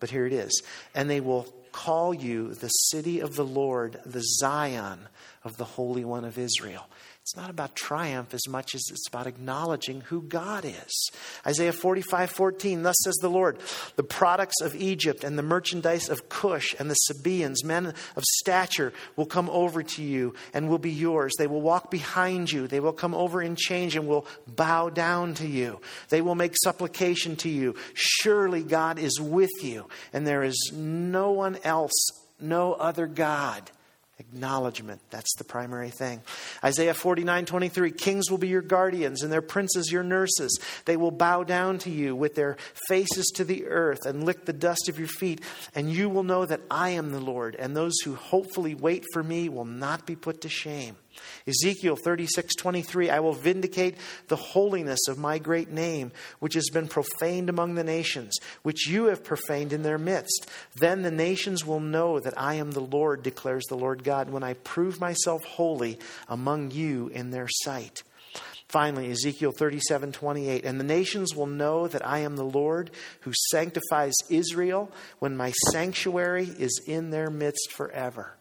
[0.00, 0.62] But here it is.
[0.96, 5.08] And they will call you the city of the Lord, the Zion
[5.44, 6.88] of the Holy One of Israel.
[7.28, 11.10] It's not about triumph as much as it's about acknowledging who God is.
[11.46, 13.58] Isaiah 45 14, thus says the Lord,
[13.96, 18.94] the products of Egypt and the merchandise of Cush and the Sabaeans, men of stature,
[19.16, 21.34] will come over to you and will be yours.
[21.36, 22.66] They will walk behind you.
[22.66, 25.82] They will come over in change and will bow down to you.
[26.08, 27.74] They will make supplication to you.
[27.92, 31.92] Surely God is with you, and there is no one else,
[32.40, 33.70] no other God.
[34.20, 35.00] Acknowledgement.
[35.10, 36.22] That's the primary thing.
[36.64, 40.58] Isaiah 49 23 Kings will be your guardians, and their princes your nurses.
[40.86, 42.56] They will bow down to you with their
[42.88, 45.40] faces to the earth and lick the dust of your feet,
[45.72, 49.22] and you will know that I am the Lord, and those who hopefully wait for
[49.22, 50.96] me will not be put to shame.
[51.46, 53.96] Ezekiel 36, 23, I will vindicate
[54.28, 59.06] the holiness of my great name, which has been profaned among the nations, which you
[59.06, 60.48] have profaned in their midst.
[60.76, 64.42] Then the nations will know that I am the Lord, declares the Lord God, when
[64.42, 68.02] I prove myself holy among you in their sight.
[68.68, 70.64] Finally, Ezekiel 37 28.
[70.64, 75.52] And the nations will know that I am the Lord who sanctifies Israel when my
[75.72, 78.37] sanctuary is in their midst forever.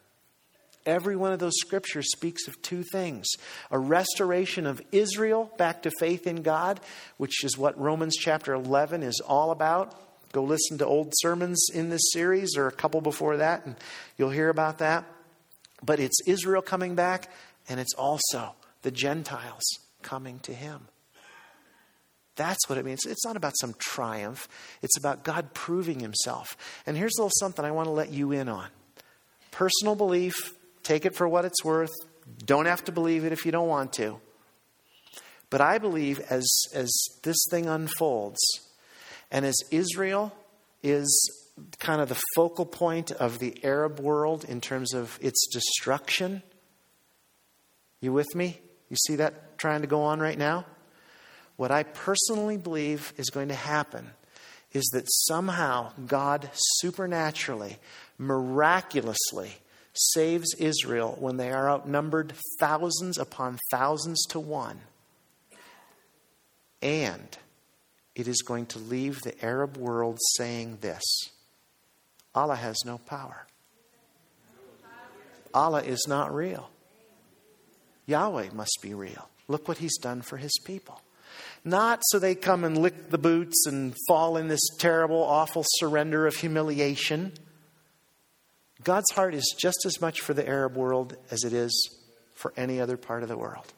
[0.87, 3.27] Every one of those scriptures speaks of two things
[3.69, 6.79] a restoration of Israel back to faith in God,
[7.17, 9.93] which is what Romans chapter 11 is all about.
[10.31, 13.75] Go listen to old sermons in this series or a couple before that, and
[14.17, 15.03] you'll hear about that.
[15.83, 17.29] But it's Israel coming back,
[17.67, 19.63] and it's also the Gentiles
[20.01, 20.87] coming to Him.
[22.37, 23.05] That's what it means.
[23.05, 24.47] It's not about some triumph,
[24.81, 26.55] it's about God proving Himself.
[26.85, 28.67] And here's a little something I want to let you in on
[29.51, 30.53] personal belief
[30.87, 31.91] Take it for what it's worth.
[32.45, 34.21] Don't have to believe it if you don't want to.
[35.49, 36.89] But I believe as, as
[37.23, 38.39] this thing unfolds,
[39.29, 40.33] and as Israel
[40.81, 41.05] is
[41.79, 46.41] kind of the focal point of the Arab world in terms of its destruction,
[47.99, 48.57] you with me?
[48.89, 50.65] You see that trying to go on right now?
[51.57, 54.11] What I personally believe is going to happen
[54.71, 57.75] is that somehow God supernaturally,
[58.17, 59.51] miraculously,
[59.97, 64.79] saves Israel when they are outnumbered thousands upon thousands to one.
[66.81, 67.37] And
[68.15, 71.03] it is going to leave the Arab world saying this
[72.33, 73.47] Allah has no power.
[75.53, 76.69] Allah is not real.
[78.05, 79.29] Yahweh must be real.
[79.47, 81.01] Look what he's done for his people.
[81.63, 86.25] Not so they come and lick the boots and fall in this terrible, awful surrender
[86.27, 87.33] of humiliation.
[88.87, 91.93] God's heart is just as much for the Arab world as it is
[92.35, 93.73] for any other part of the world.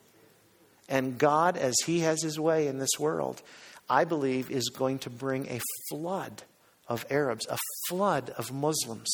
[0.88, 3.42] And God, as He has His way in this world,
[3.90, 6.44] I believe is going to bring a flood
[6.88, 7.58] of Arabs, a
[7.88, 9.10] flood of Muslims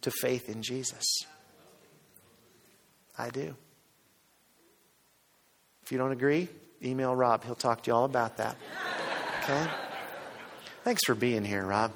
[0.00, 1.04] to faith in Jesus.
[3.18, 3.54] I do.
[5.82, 6.48] If you don't agree,
[6.82, 7.44] email Rob.
[7.44, 8.56] He'll talk to you all about that.
[9.42, 9.66] Okay?
[10.82, 11.92] Thanks for being here, Rob.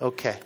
[0.00, 0.38] Okay.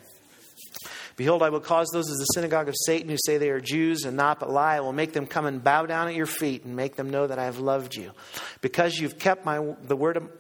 [1.16, 4.05] Behold, I will cause those of the synagogue of Satan who say they are Jews
[4.05, 4.76] and not but lie.
[4.76, 7.26] I will make them come and bow down at your feet and make them know
[7.26, 8.12] that I have loved you.
[8.61, 10.30] Because you've kept my, the word of,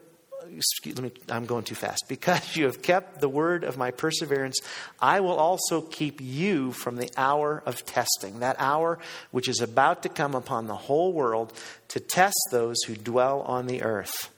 [0.50, 2.04] excuse me, I'm going too fast.
[2.08, 4.58] Because you have kept the word of my perseverance,
[4.98, 8.98] I will also keep you from the hour of testing, that hour
[9.30, 11.52] which is about to come upon the whole world
[11.88, 14.30] to test those who dwell on the earth.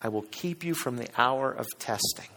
[0.00, 2.28] I will keep you from the hour of testing.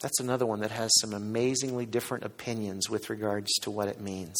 [0.00, 4.36] That's another one that has some amazingly different opinions with regards to what it means.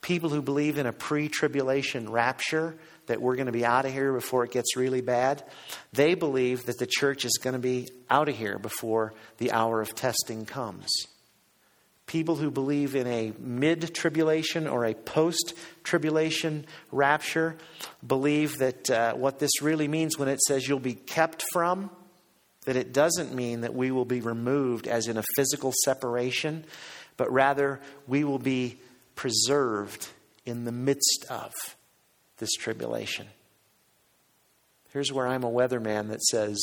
[0.00, 3.92] People who believe in a pre tribulation rapture, that we're going to be out of
[3.92, 5.42] here before it gets really bad,
[5.92, 9.80] they believe that the church is going to be out of here before the hour
[9.80, 10.88] of testing comes.
[12.06, 17.56] People who believe in a mid tribulation or a post tribulation rapture
[18.06, 21.90] believe that uh, what this really means when it says you'll be kept from,
[22.64, 26.64] that it doesn't mean that we will be removed as in a physical separation,
[27.16, 28.78] but rather we will be
[29.16, 30.08] preserved
[30.46, 31.52] in the midst of
[32.38, 33.26] this tribulation.
[34.92, 36.58] Here's where I'm a weatherman that says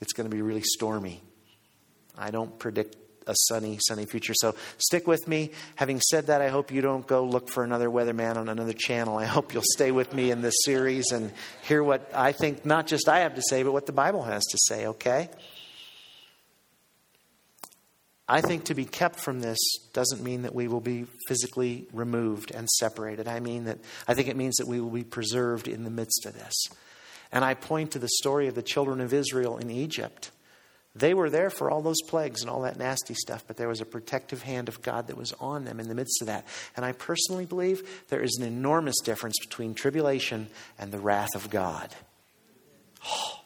[0.00, 1.20] it's going to be really stormy.
[2.16, 2.96] I don't predict
[3.28, 4.34] a sunny, sunny future.
[4.34, 5.50] So stick with me.
[5.76, 9.18] Having said that, I hope you don't go look for another weatherman on another channel.
[9.18, 12.86] I hope you'll stay with me in this series and hear what I think not
[12.86, 15.28] just I have to say, but what the Bible has to say, okay?
[18.30, 19.58] I think to be kept from this
[19.94, 23.26] doesn't mean that we will be physically removed and separated.
[23.26, 26.26] I mean that I think it means that we will be preserved in the midst
[26.26, 26.54] of this.
[27.32, 30.30] And I point to the story of the children of Israel in Egypt.
[30.98, 33.80] They were there for all those plagues and all that nasty stuff, but there was
[33.80, 36.46] a protective hand of God that was on them in the midst of that.
[36.76, 41.50] And I personally believe there is an enormous difference between tribulation and the wrath of
[41.50, 41.94] God.
[43.06, 43.37] Oh,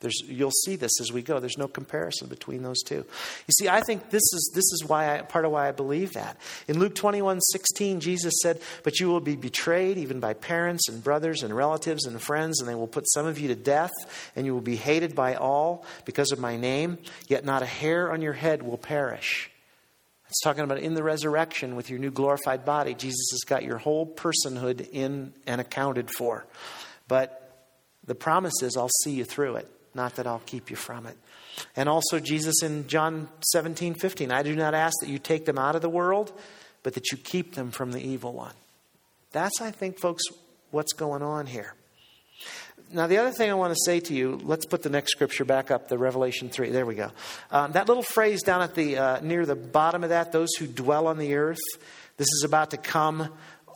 [0.00, 1.40] there's, you'll see this as we go.
[1.40, 3.04] There's no comparison between those two.
[3.46, 6.14] You see, I think this is, this is why I, part of why I believe
[6.14, 6.38] that.
[6.68, 11.04] In Luke 21 16, Jesus said, But you will be betrayed even by parents and
[11.04, 13.90] brothers and relatives and friends, and they will put some of you to death,
[14.34, 16.96] and you will be hated by all because of my name,
[17.28, 19.50] yet not a hair on your head will perish.
[20.30, 22.94] It's talking about in the resurrection with your new glorified body.
[22.94, 26.46] Jesus has got your whole personhood in and accounted for.
[27.06, 27.66] But
[28.06, 31.16] the promise is, I'll see you through it not that I'll keep you from it.
[31.76, 35.58] And also, Jesus in John 17, 15, I do not ask that you take them
[35.58, 36.32] out of the world,
[36.82, 38.54] but that you keep them from the evil one.
[39.32, 40.22] That's, I think, folks,
[40.70, 41.74] what's going on here.
[42.92, 45.44] Now, the other thing I want to say to you, let's put the next scripture
[45.44, 46.70] back up, the Revelation 3.
[46.70, 47.12] There we go.
[47.52, 50.66] Um, that little phrase down at the, uh, near the bottom of that, those who
[50.66, 51.60] dwell on the earth,
[52.16, 53.28] this is about to come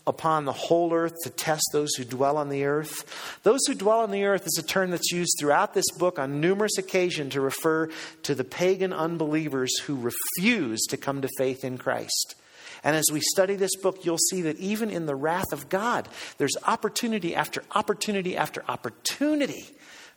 [0.06, 3.38] upon the whole earth to test those who dwell on the earth.
[3.42, 6.40] Those who dwell on the earth is a term that's used throughout this book on
[6.40, 7.88] numerous occasions to refer
[8.24, 12.34] to the pagan unbelievers who refuse to come to faith in Christ.
[12.82, 16.06] And as we study this book, you'll see that even in the wrath of God,
[16.36, 19.64] there's opportunity after opportunity after opportunity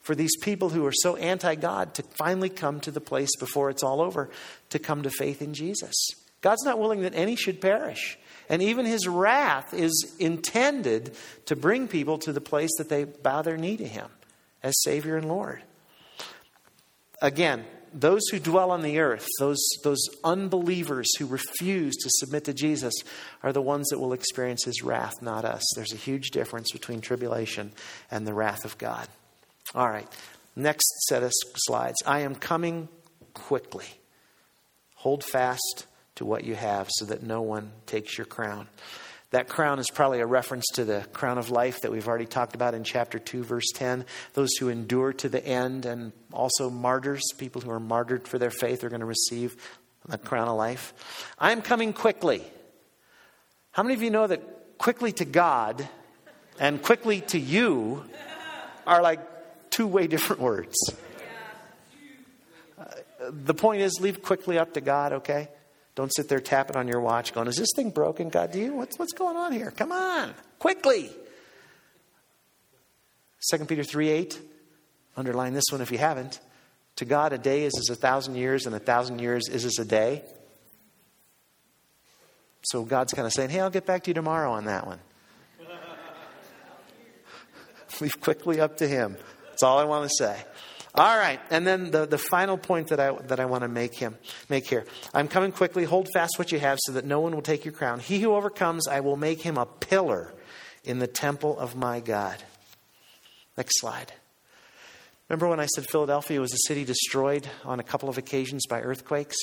[0.01, 3.69] for these people who are so anti God to finally come to the place before
[3.69, 4.29] it's all over
[4.69, 5.95] to come to faith in Jesus.
[6.41, 8.17] God's not willing that any should perish.
[8.49, 13.41] And even his wrath is intended to bring people to the place that they bow
[13.41, 14.09] their knee to him
[14.63, 15.61] as Savior and Lord.
[17.21, 22.53] Again, those who dwell on the earth, those, those unbelievers who refuse to submit to
[22.53, 22.93] Jesus,
[23.43, 25.63] are the ones that will experience his wrath, not us.
[25.75, 27.71] There's a huge difference between tribulation
[28.11, 29.07] and the wrath of God.
[29.73, 30.07] All right,
[30.55, 31.97] next set of slides.
[32.05, 32.87] I am coming
[33.33, 33.85] quickly.
[34.95, 35.85] Hold fast
[36.17, 38.67] to what you have so that no one takes your crown.
[39.31, 42.55] That crown is probably a reference to the crown of life that we've already talked
[42.55, 44.05] about in chapter 2, verse 10.
[44.33, 48.51] Those who endure to the end, and also martyrs, people who are martyred for their
[48.51, 49.57] faith, are going to receive
[50.07, 50.93] the crown of life.
[51.37, 52.41] I am coming quickly.
[53.71, 55.87] How many of you know that quickly to God
[56.57, 58.05] and quickly to you
[58.85, 59.19] are like
[59.69, 60.77] two way different words?
[62.79, 62.85] Uh,
[63.29, 65.49] the point is, leave quickly up to God, okay?
[65.97, 68.29] Don't sit there tapping on your watch going, Is this thing broken?
[68.29, 68.75] God, do you?
[68.75, 69.71] What's, what's going on here?
[69.71, 71.09] Come on, quickly.
[73.49, 74.39] 2 Peter 3 8.
[75.17, 76.39] Underline this one if you haven't.
[76.97, 79.79] To God, a day is as a thousand years, and a thousand years is as
[79.79, 80.21] a day.
[82.61, 84.99] So God's kind of saying, Hey, I'll get back to you tomorrow on that one.
[88.01, 89.17] Leave quickly up to Him.
[89.49, 90.45] That's all I want to say.
[90.95, 93.93] All right, and then the, the final point that I, that I want to make,
[93.95, 94.17] him,
[94.49, 94.85] make here.
[95.13, 95.83] I'm coming quickly.
[95.83, 97.99] Hold fast what you have so that no one will take your crown.
[97.99, 100.33] He who overcomes, I will make him a pillar
[100.83, 102.41] in the temple of my God.
[103.57, 104.11] Next slide.
[105.29, 108.81] Remember when I said Philadelphia was a city destroyed on a couple of occasions by
[108.81, 109.35] earthquakes?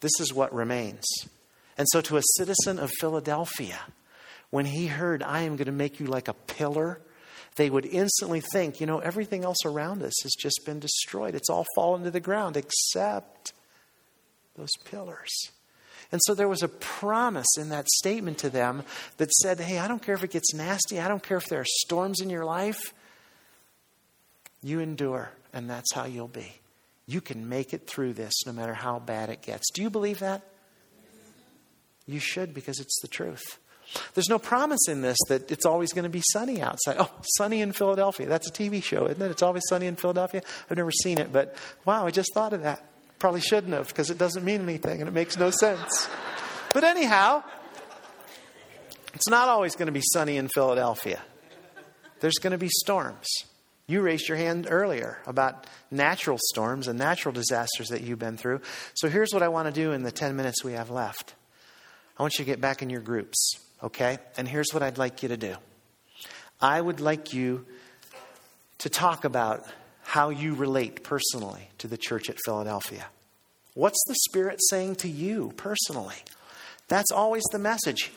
[0.00, 1.04] This is what remains.
[1.76, 3.78] And so, to a citizen of Philadelphia,
[4.50, 7.00] when he heard, I am going to make you like a pillar,
[7.58, 11.34] they would instantly think, you know, everything else around us has just been destroyed.
[11.34, 13.52] It's all fallen to the ground except
[14.56, 15.50] those pillars.
[16.12, 18.84] And so there was a promise in that statement to them
[19.16, 21.60] that said, hey, I don't care if it gets nasty, I don't care if there
[21.60, 22.94] are storms in your life.
[24.62, 26.54] You endure, and that's how you'll be.
[27.06, 29.70] You can make it through this no matter how bad it gets.
[29.72, 30.42] Do you believe that?
[32.06, 33.58] You should because it's the truth.
[34.14, 36.96] There's no promise in this that it's always going to be sunny outside.
[36.98, 38.26] Oh, sunny in Philadelphia.
[38.26, 39.30] That's a TV show, isn't it?
[39.30, 40.42] It's always sunny in Philadelphia.
[40.70, 42.84] I've never seen it, but wow, I just thought of that.
[43.18, 46.08] Probably shouldn't have because it doesn't mean anything and it makes no sense.
[46.72, 47.42] But anyhow,
[49.14, 51.20] it's not always going to be sunny in Philadelphia.
[52.20, 53.26] There's going to be storms.
[53.86, 58.60] You raised your hand earlier about natural storms and natural disasters that you've been through.
[58.94, 61.34] So here's what I want to do in the 10 minutes we have left.
[62.18, 64.18] I want you to get back in your groups, okay?
[64.36, 65.56] And here's what I'd like you to do
[66.60, 67.66] I would like you
[68.78, 69.66] to talk about
[70.02, 73.06] how you relate personally to the church at Philadelphia.
[73.74, 76.16] What's the Spirit saying to you personally?
[76.88, 78.10] That's always the message.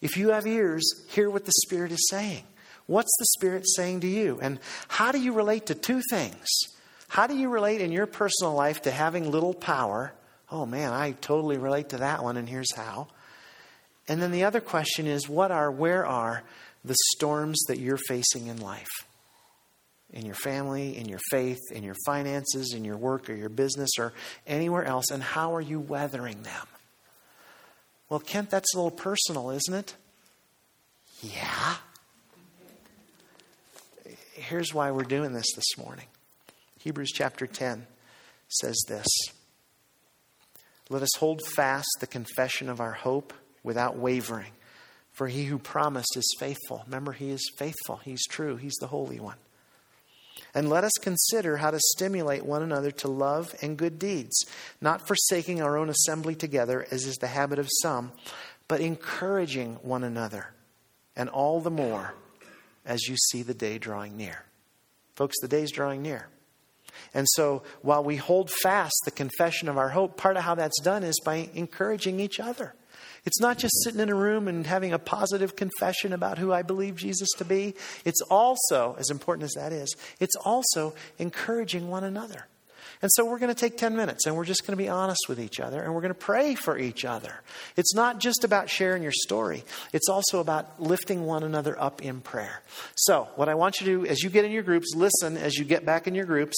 [0.00, 2.44] If you have ears, hear what the Spirit is saying.
[2.86, 4.38] What's the Spirit saying to you?
[4.42, 4.58] And
[4.88, 6.46] how do you relate to two things?
[7.08, 10.12] How do you relate in your personal life to having little power?
[10.50, 13.08] Oh man, I totally relate to that one, and here's how.
[14.08, 16.42] And then the other question is what are, where are
[16.84, 18.90] the storms that you're facing in life?
[20.14, 23.90] in your family, in your faith, in your finances, in your work or your business
[23.98, 24.12] or
[24.46, 26.66] anywhere else, and how are you weathering them?
[28.08, 29.94] Well, Kent, that's a little personal, isn't it?
[31.20, 31.74] Yeah.
[34.34, 36.06] Here's why we're doing this this morning.
[36.78, 37.86] Hebrews chapter 10
[38.48, 39.06] says this
[40.90, 43.32] Let us hold fast the confession of our hope
[43.64, 44.52] without wavering,
[45.12, 46.82] for he who promised is faithful.
[46.86, 49.36] Remember, he is faithful, he's true, he's the Holy One.
[50.54, 54.44] And let us consider how to stimulate one another to love and good deeds,
[54.80, 58.12] not forsaking our own assembly together, as is the habit of some,
[58.68, 60.52] but encouraging one another,
[61.16, 62.14] and all the more
[62.86, 64.44] as you see the day drawing near.
[65.14, 66.28] Folks, the day's drawing near.
[67.12, 70.80] And so while we hold fast the confession of our hope, part of how that's
[70.80, 72.74] done is by encouraging each other.
[73.26, 76.62] It's not just sitting in a room and having a positive confession about who I
[76.62, 77.74] believe Jesus to be.
[78.04, 82.46] It's also, as important as that is, it's also encouraging one another.
[83.04, 85.28] And so we're going to take 10 minutes and we're just going to be honest
[85.28, 87.34] with each other and we're going to pray for each other.
[87.76, 92.22] It's not just about sharing your story, it's also about lifting one another up in
[92.22, 92.62] prayer.
[92.94, 95.58] So, what I want you to do as you get in your groups, listen as
[95.58, 96.56] you get back in your groups.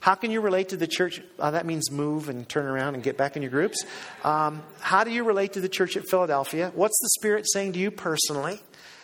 [0.00, 1.20] How can you relate to the church?
[1.40, 3.84] Uh, that means move and turn around and get back in your groups.
[4.22, 6.70] Um, how do you relate to the church at Philadelphia?
[6.72, 8.60] What's the Spirit saying to you personally?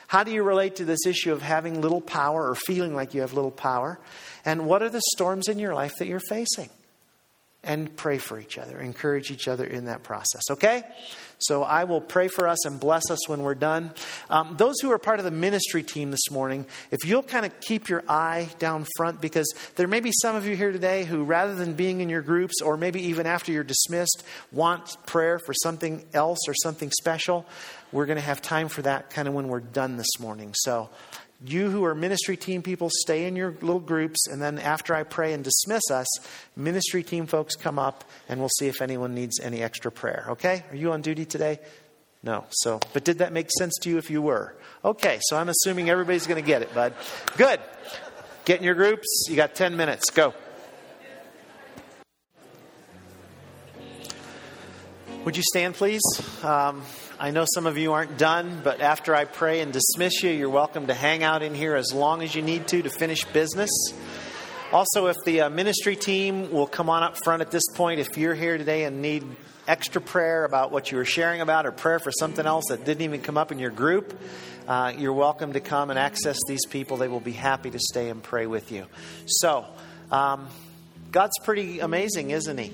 [0.09, 3.23] How do you relate to this issue of having little power or feeling like you
[3.23, 3.99] have little power?
[4.47, 6.71] And what are the storms in your life that you're facing?
[7.65, 10.85] And pray for each other, encourage each other in that process, okay?
[11.39, 13.91] So I will pray for us and bless us when we're done.
[14.31, 17.59] Um, those who are part of the ministry team this morning, if you'll kind of
[17.61, 21.25] keep your eye down front, because there may be some of you here today who,
[21.25, 24.23] rather than being in your groups, or maybe even after you're dismissed,
[24.53, 27.45] want prayer for something else or something special.
[27.91, 30.55] We're going to have time for that kind of when we're done this morning.
[30.55, 30.89] So
[31.45, 35.03] you who are ministry team people, stay in your little groups, and then after I
[35.03, 36.07] pray and dismiss us,
[36.57, 40.27] ministry team folks come up and we'll see if anyone needs any extra prayer.
[40.31, 40.65] Okay?
[40.71, 41.61] Are you on duty today?
[42.23, 42.45] No.
[42.51, 44.55] So, but did that make sense to you if you were?
[44.85, 46.95] Okay, so I'm assuming everybody's going to get it, bud.
[47.37, 47.61] Good.
[48.45, 49.27] Get in your groups.
[49.29, 50.11] You got 10 minutes.
[50.11, 50.33] Go.
[55.25, 56.03] Would you stand, please?
[56.45, 56.83] Um,
[57.19, 60.51] I know some of you aren't done, but after I pray and dismiss you, you're
[60.51, 63.71] welcome to hang out in here as long as you need to to finish business.
[64.71, 68.19] Also, if the uh, ministry team will come on up front at this point, if
[68.19, 69.25] you're here today and need
[69.67, 73.03] extra prayer about what you were sharing about or prayer for something else that didn't
[73.03, 74.21] even come up in your group,
[74.69, 76.99] uh, you're welcome to come and access these people.
[76.99, 78.89] They will be happy to stay and pray with you.
[79.25, 79.65] So,
[80.13, 80.49] um,
[81.13, 82.73] God's pretty amazing, isn't He?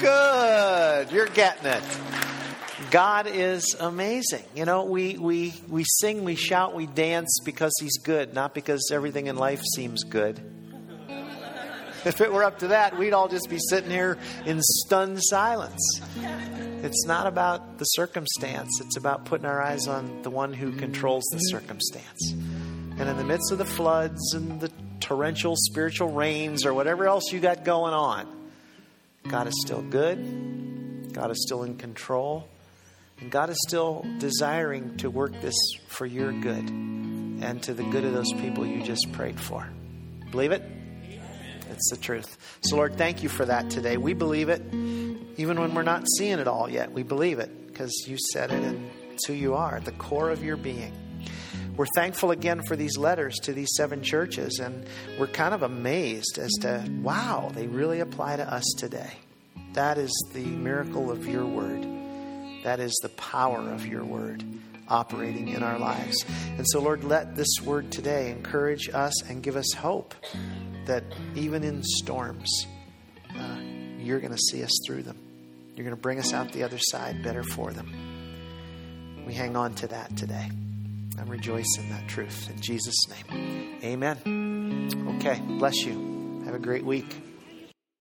[0.00, 1.12] Good.
[1.12, 1.82] You're getting it.
[2.90, 4.44] God is amazing.
[4.54, 8.90] You know, we, we, we sing, we shout, we dance because He's good, not because
[8.92, 10.40] everything in life seems good.
[12.04, 15.80] If it were up to that, we'd all just be sitting here in stunned silence.
[16.82, 21.24] It's not about the circumstance, it's about putting our eyes on the one who controls
[21.32, 22.32] the circumstance.
[22.32, 24.70] And in the midst of the floods and the
[25.00, 28.43] torrential spiritual rains or whatever else you got going on,
[29.28, 31.12] God is still good.
[31.12, 32.48] God is still in control.
[33.20, 35.54] And God is still desiring to work this
[35.86, 39.68] for your good and to the good of those people you just prayed for.
[40.30, 40.62] Believe it?
[41.70, 42.36] It's the truth.
[42.62, 43.96] So, Lord, thank you for that today.
[43.96, 44.62] We believe it,
[45.36, 46.92] even when we're not seeing it all yet.
[46.92, 50.44] We believe it because you said it and it's who you are, the core of
[50.44, 50.92] your being.
[51.76, 54.86] We're thankful again for these letters to these seven churches, and
[55.18, 59.10] we're kind of amazed as to, wow, they really apply to us today.
[59.72, 61.84] That is the miracle of your word.
[62.62, 64.44] That is the power of your word
[64.86, 66.24] operating in our lives.
[66.56, 70.14] And so, Lord, let this word today encourage us and give us hope
[70.86, 71.02] that
[71.34, 72.68] even in storms,
[73.36, 73.58] uh,
[73.98, 75.18] you're going to see us through them.
[75.74, 79.24] You're going to bring us out the other side better for them.
[79.26, 80.50] We hang on to that today.
[81.18, 82.48] And rejoice in that truth.
[82.50, 85.16] In Jesus' name, amen.
[85.16, 86.42] Okay, bless you.
[86.44, 87.33] Have a great week.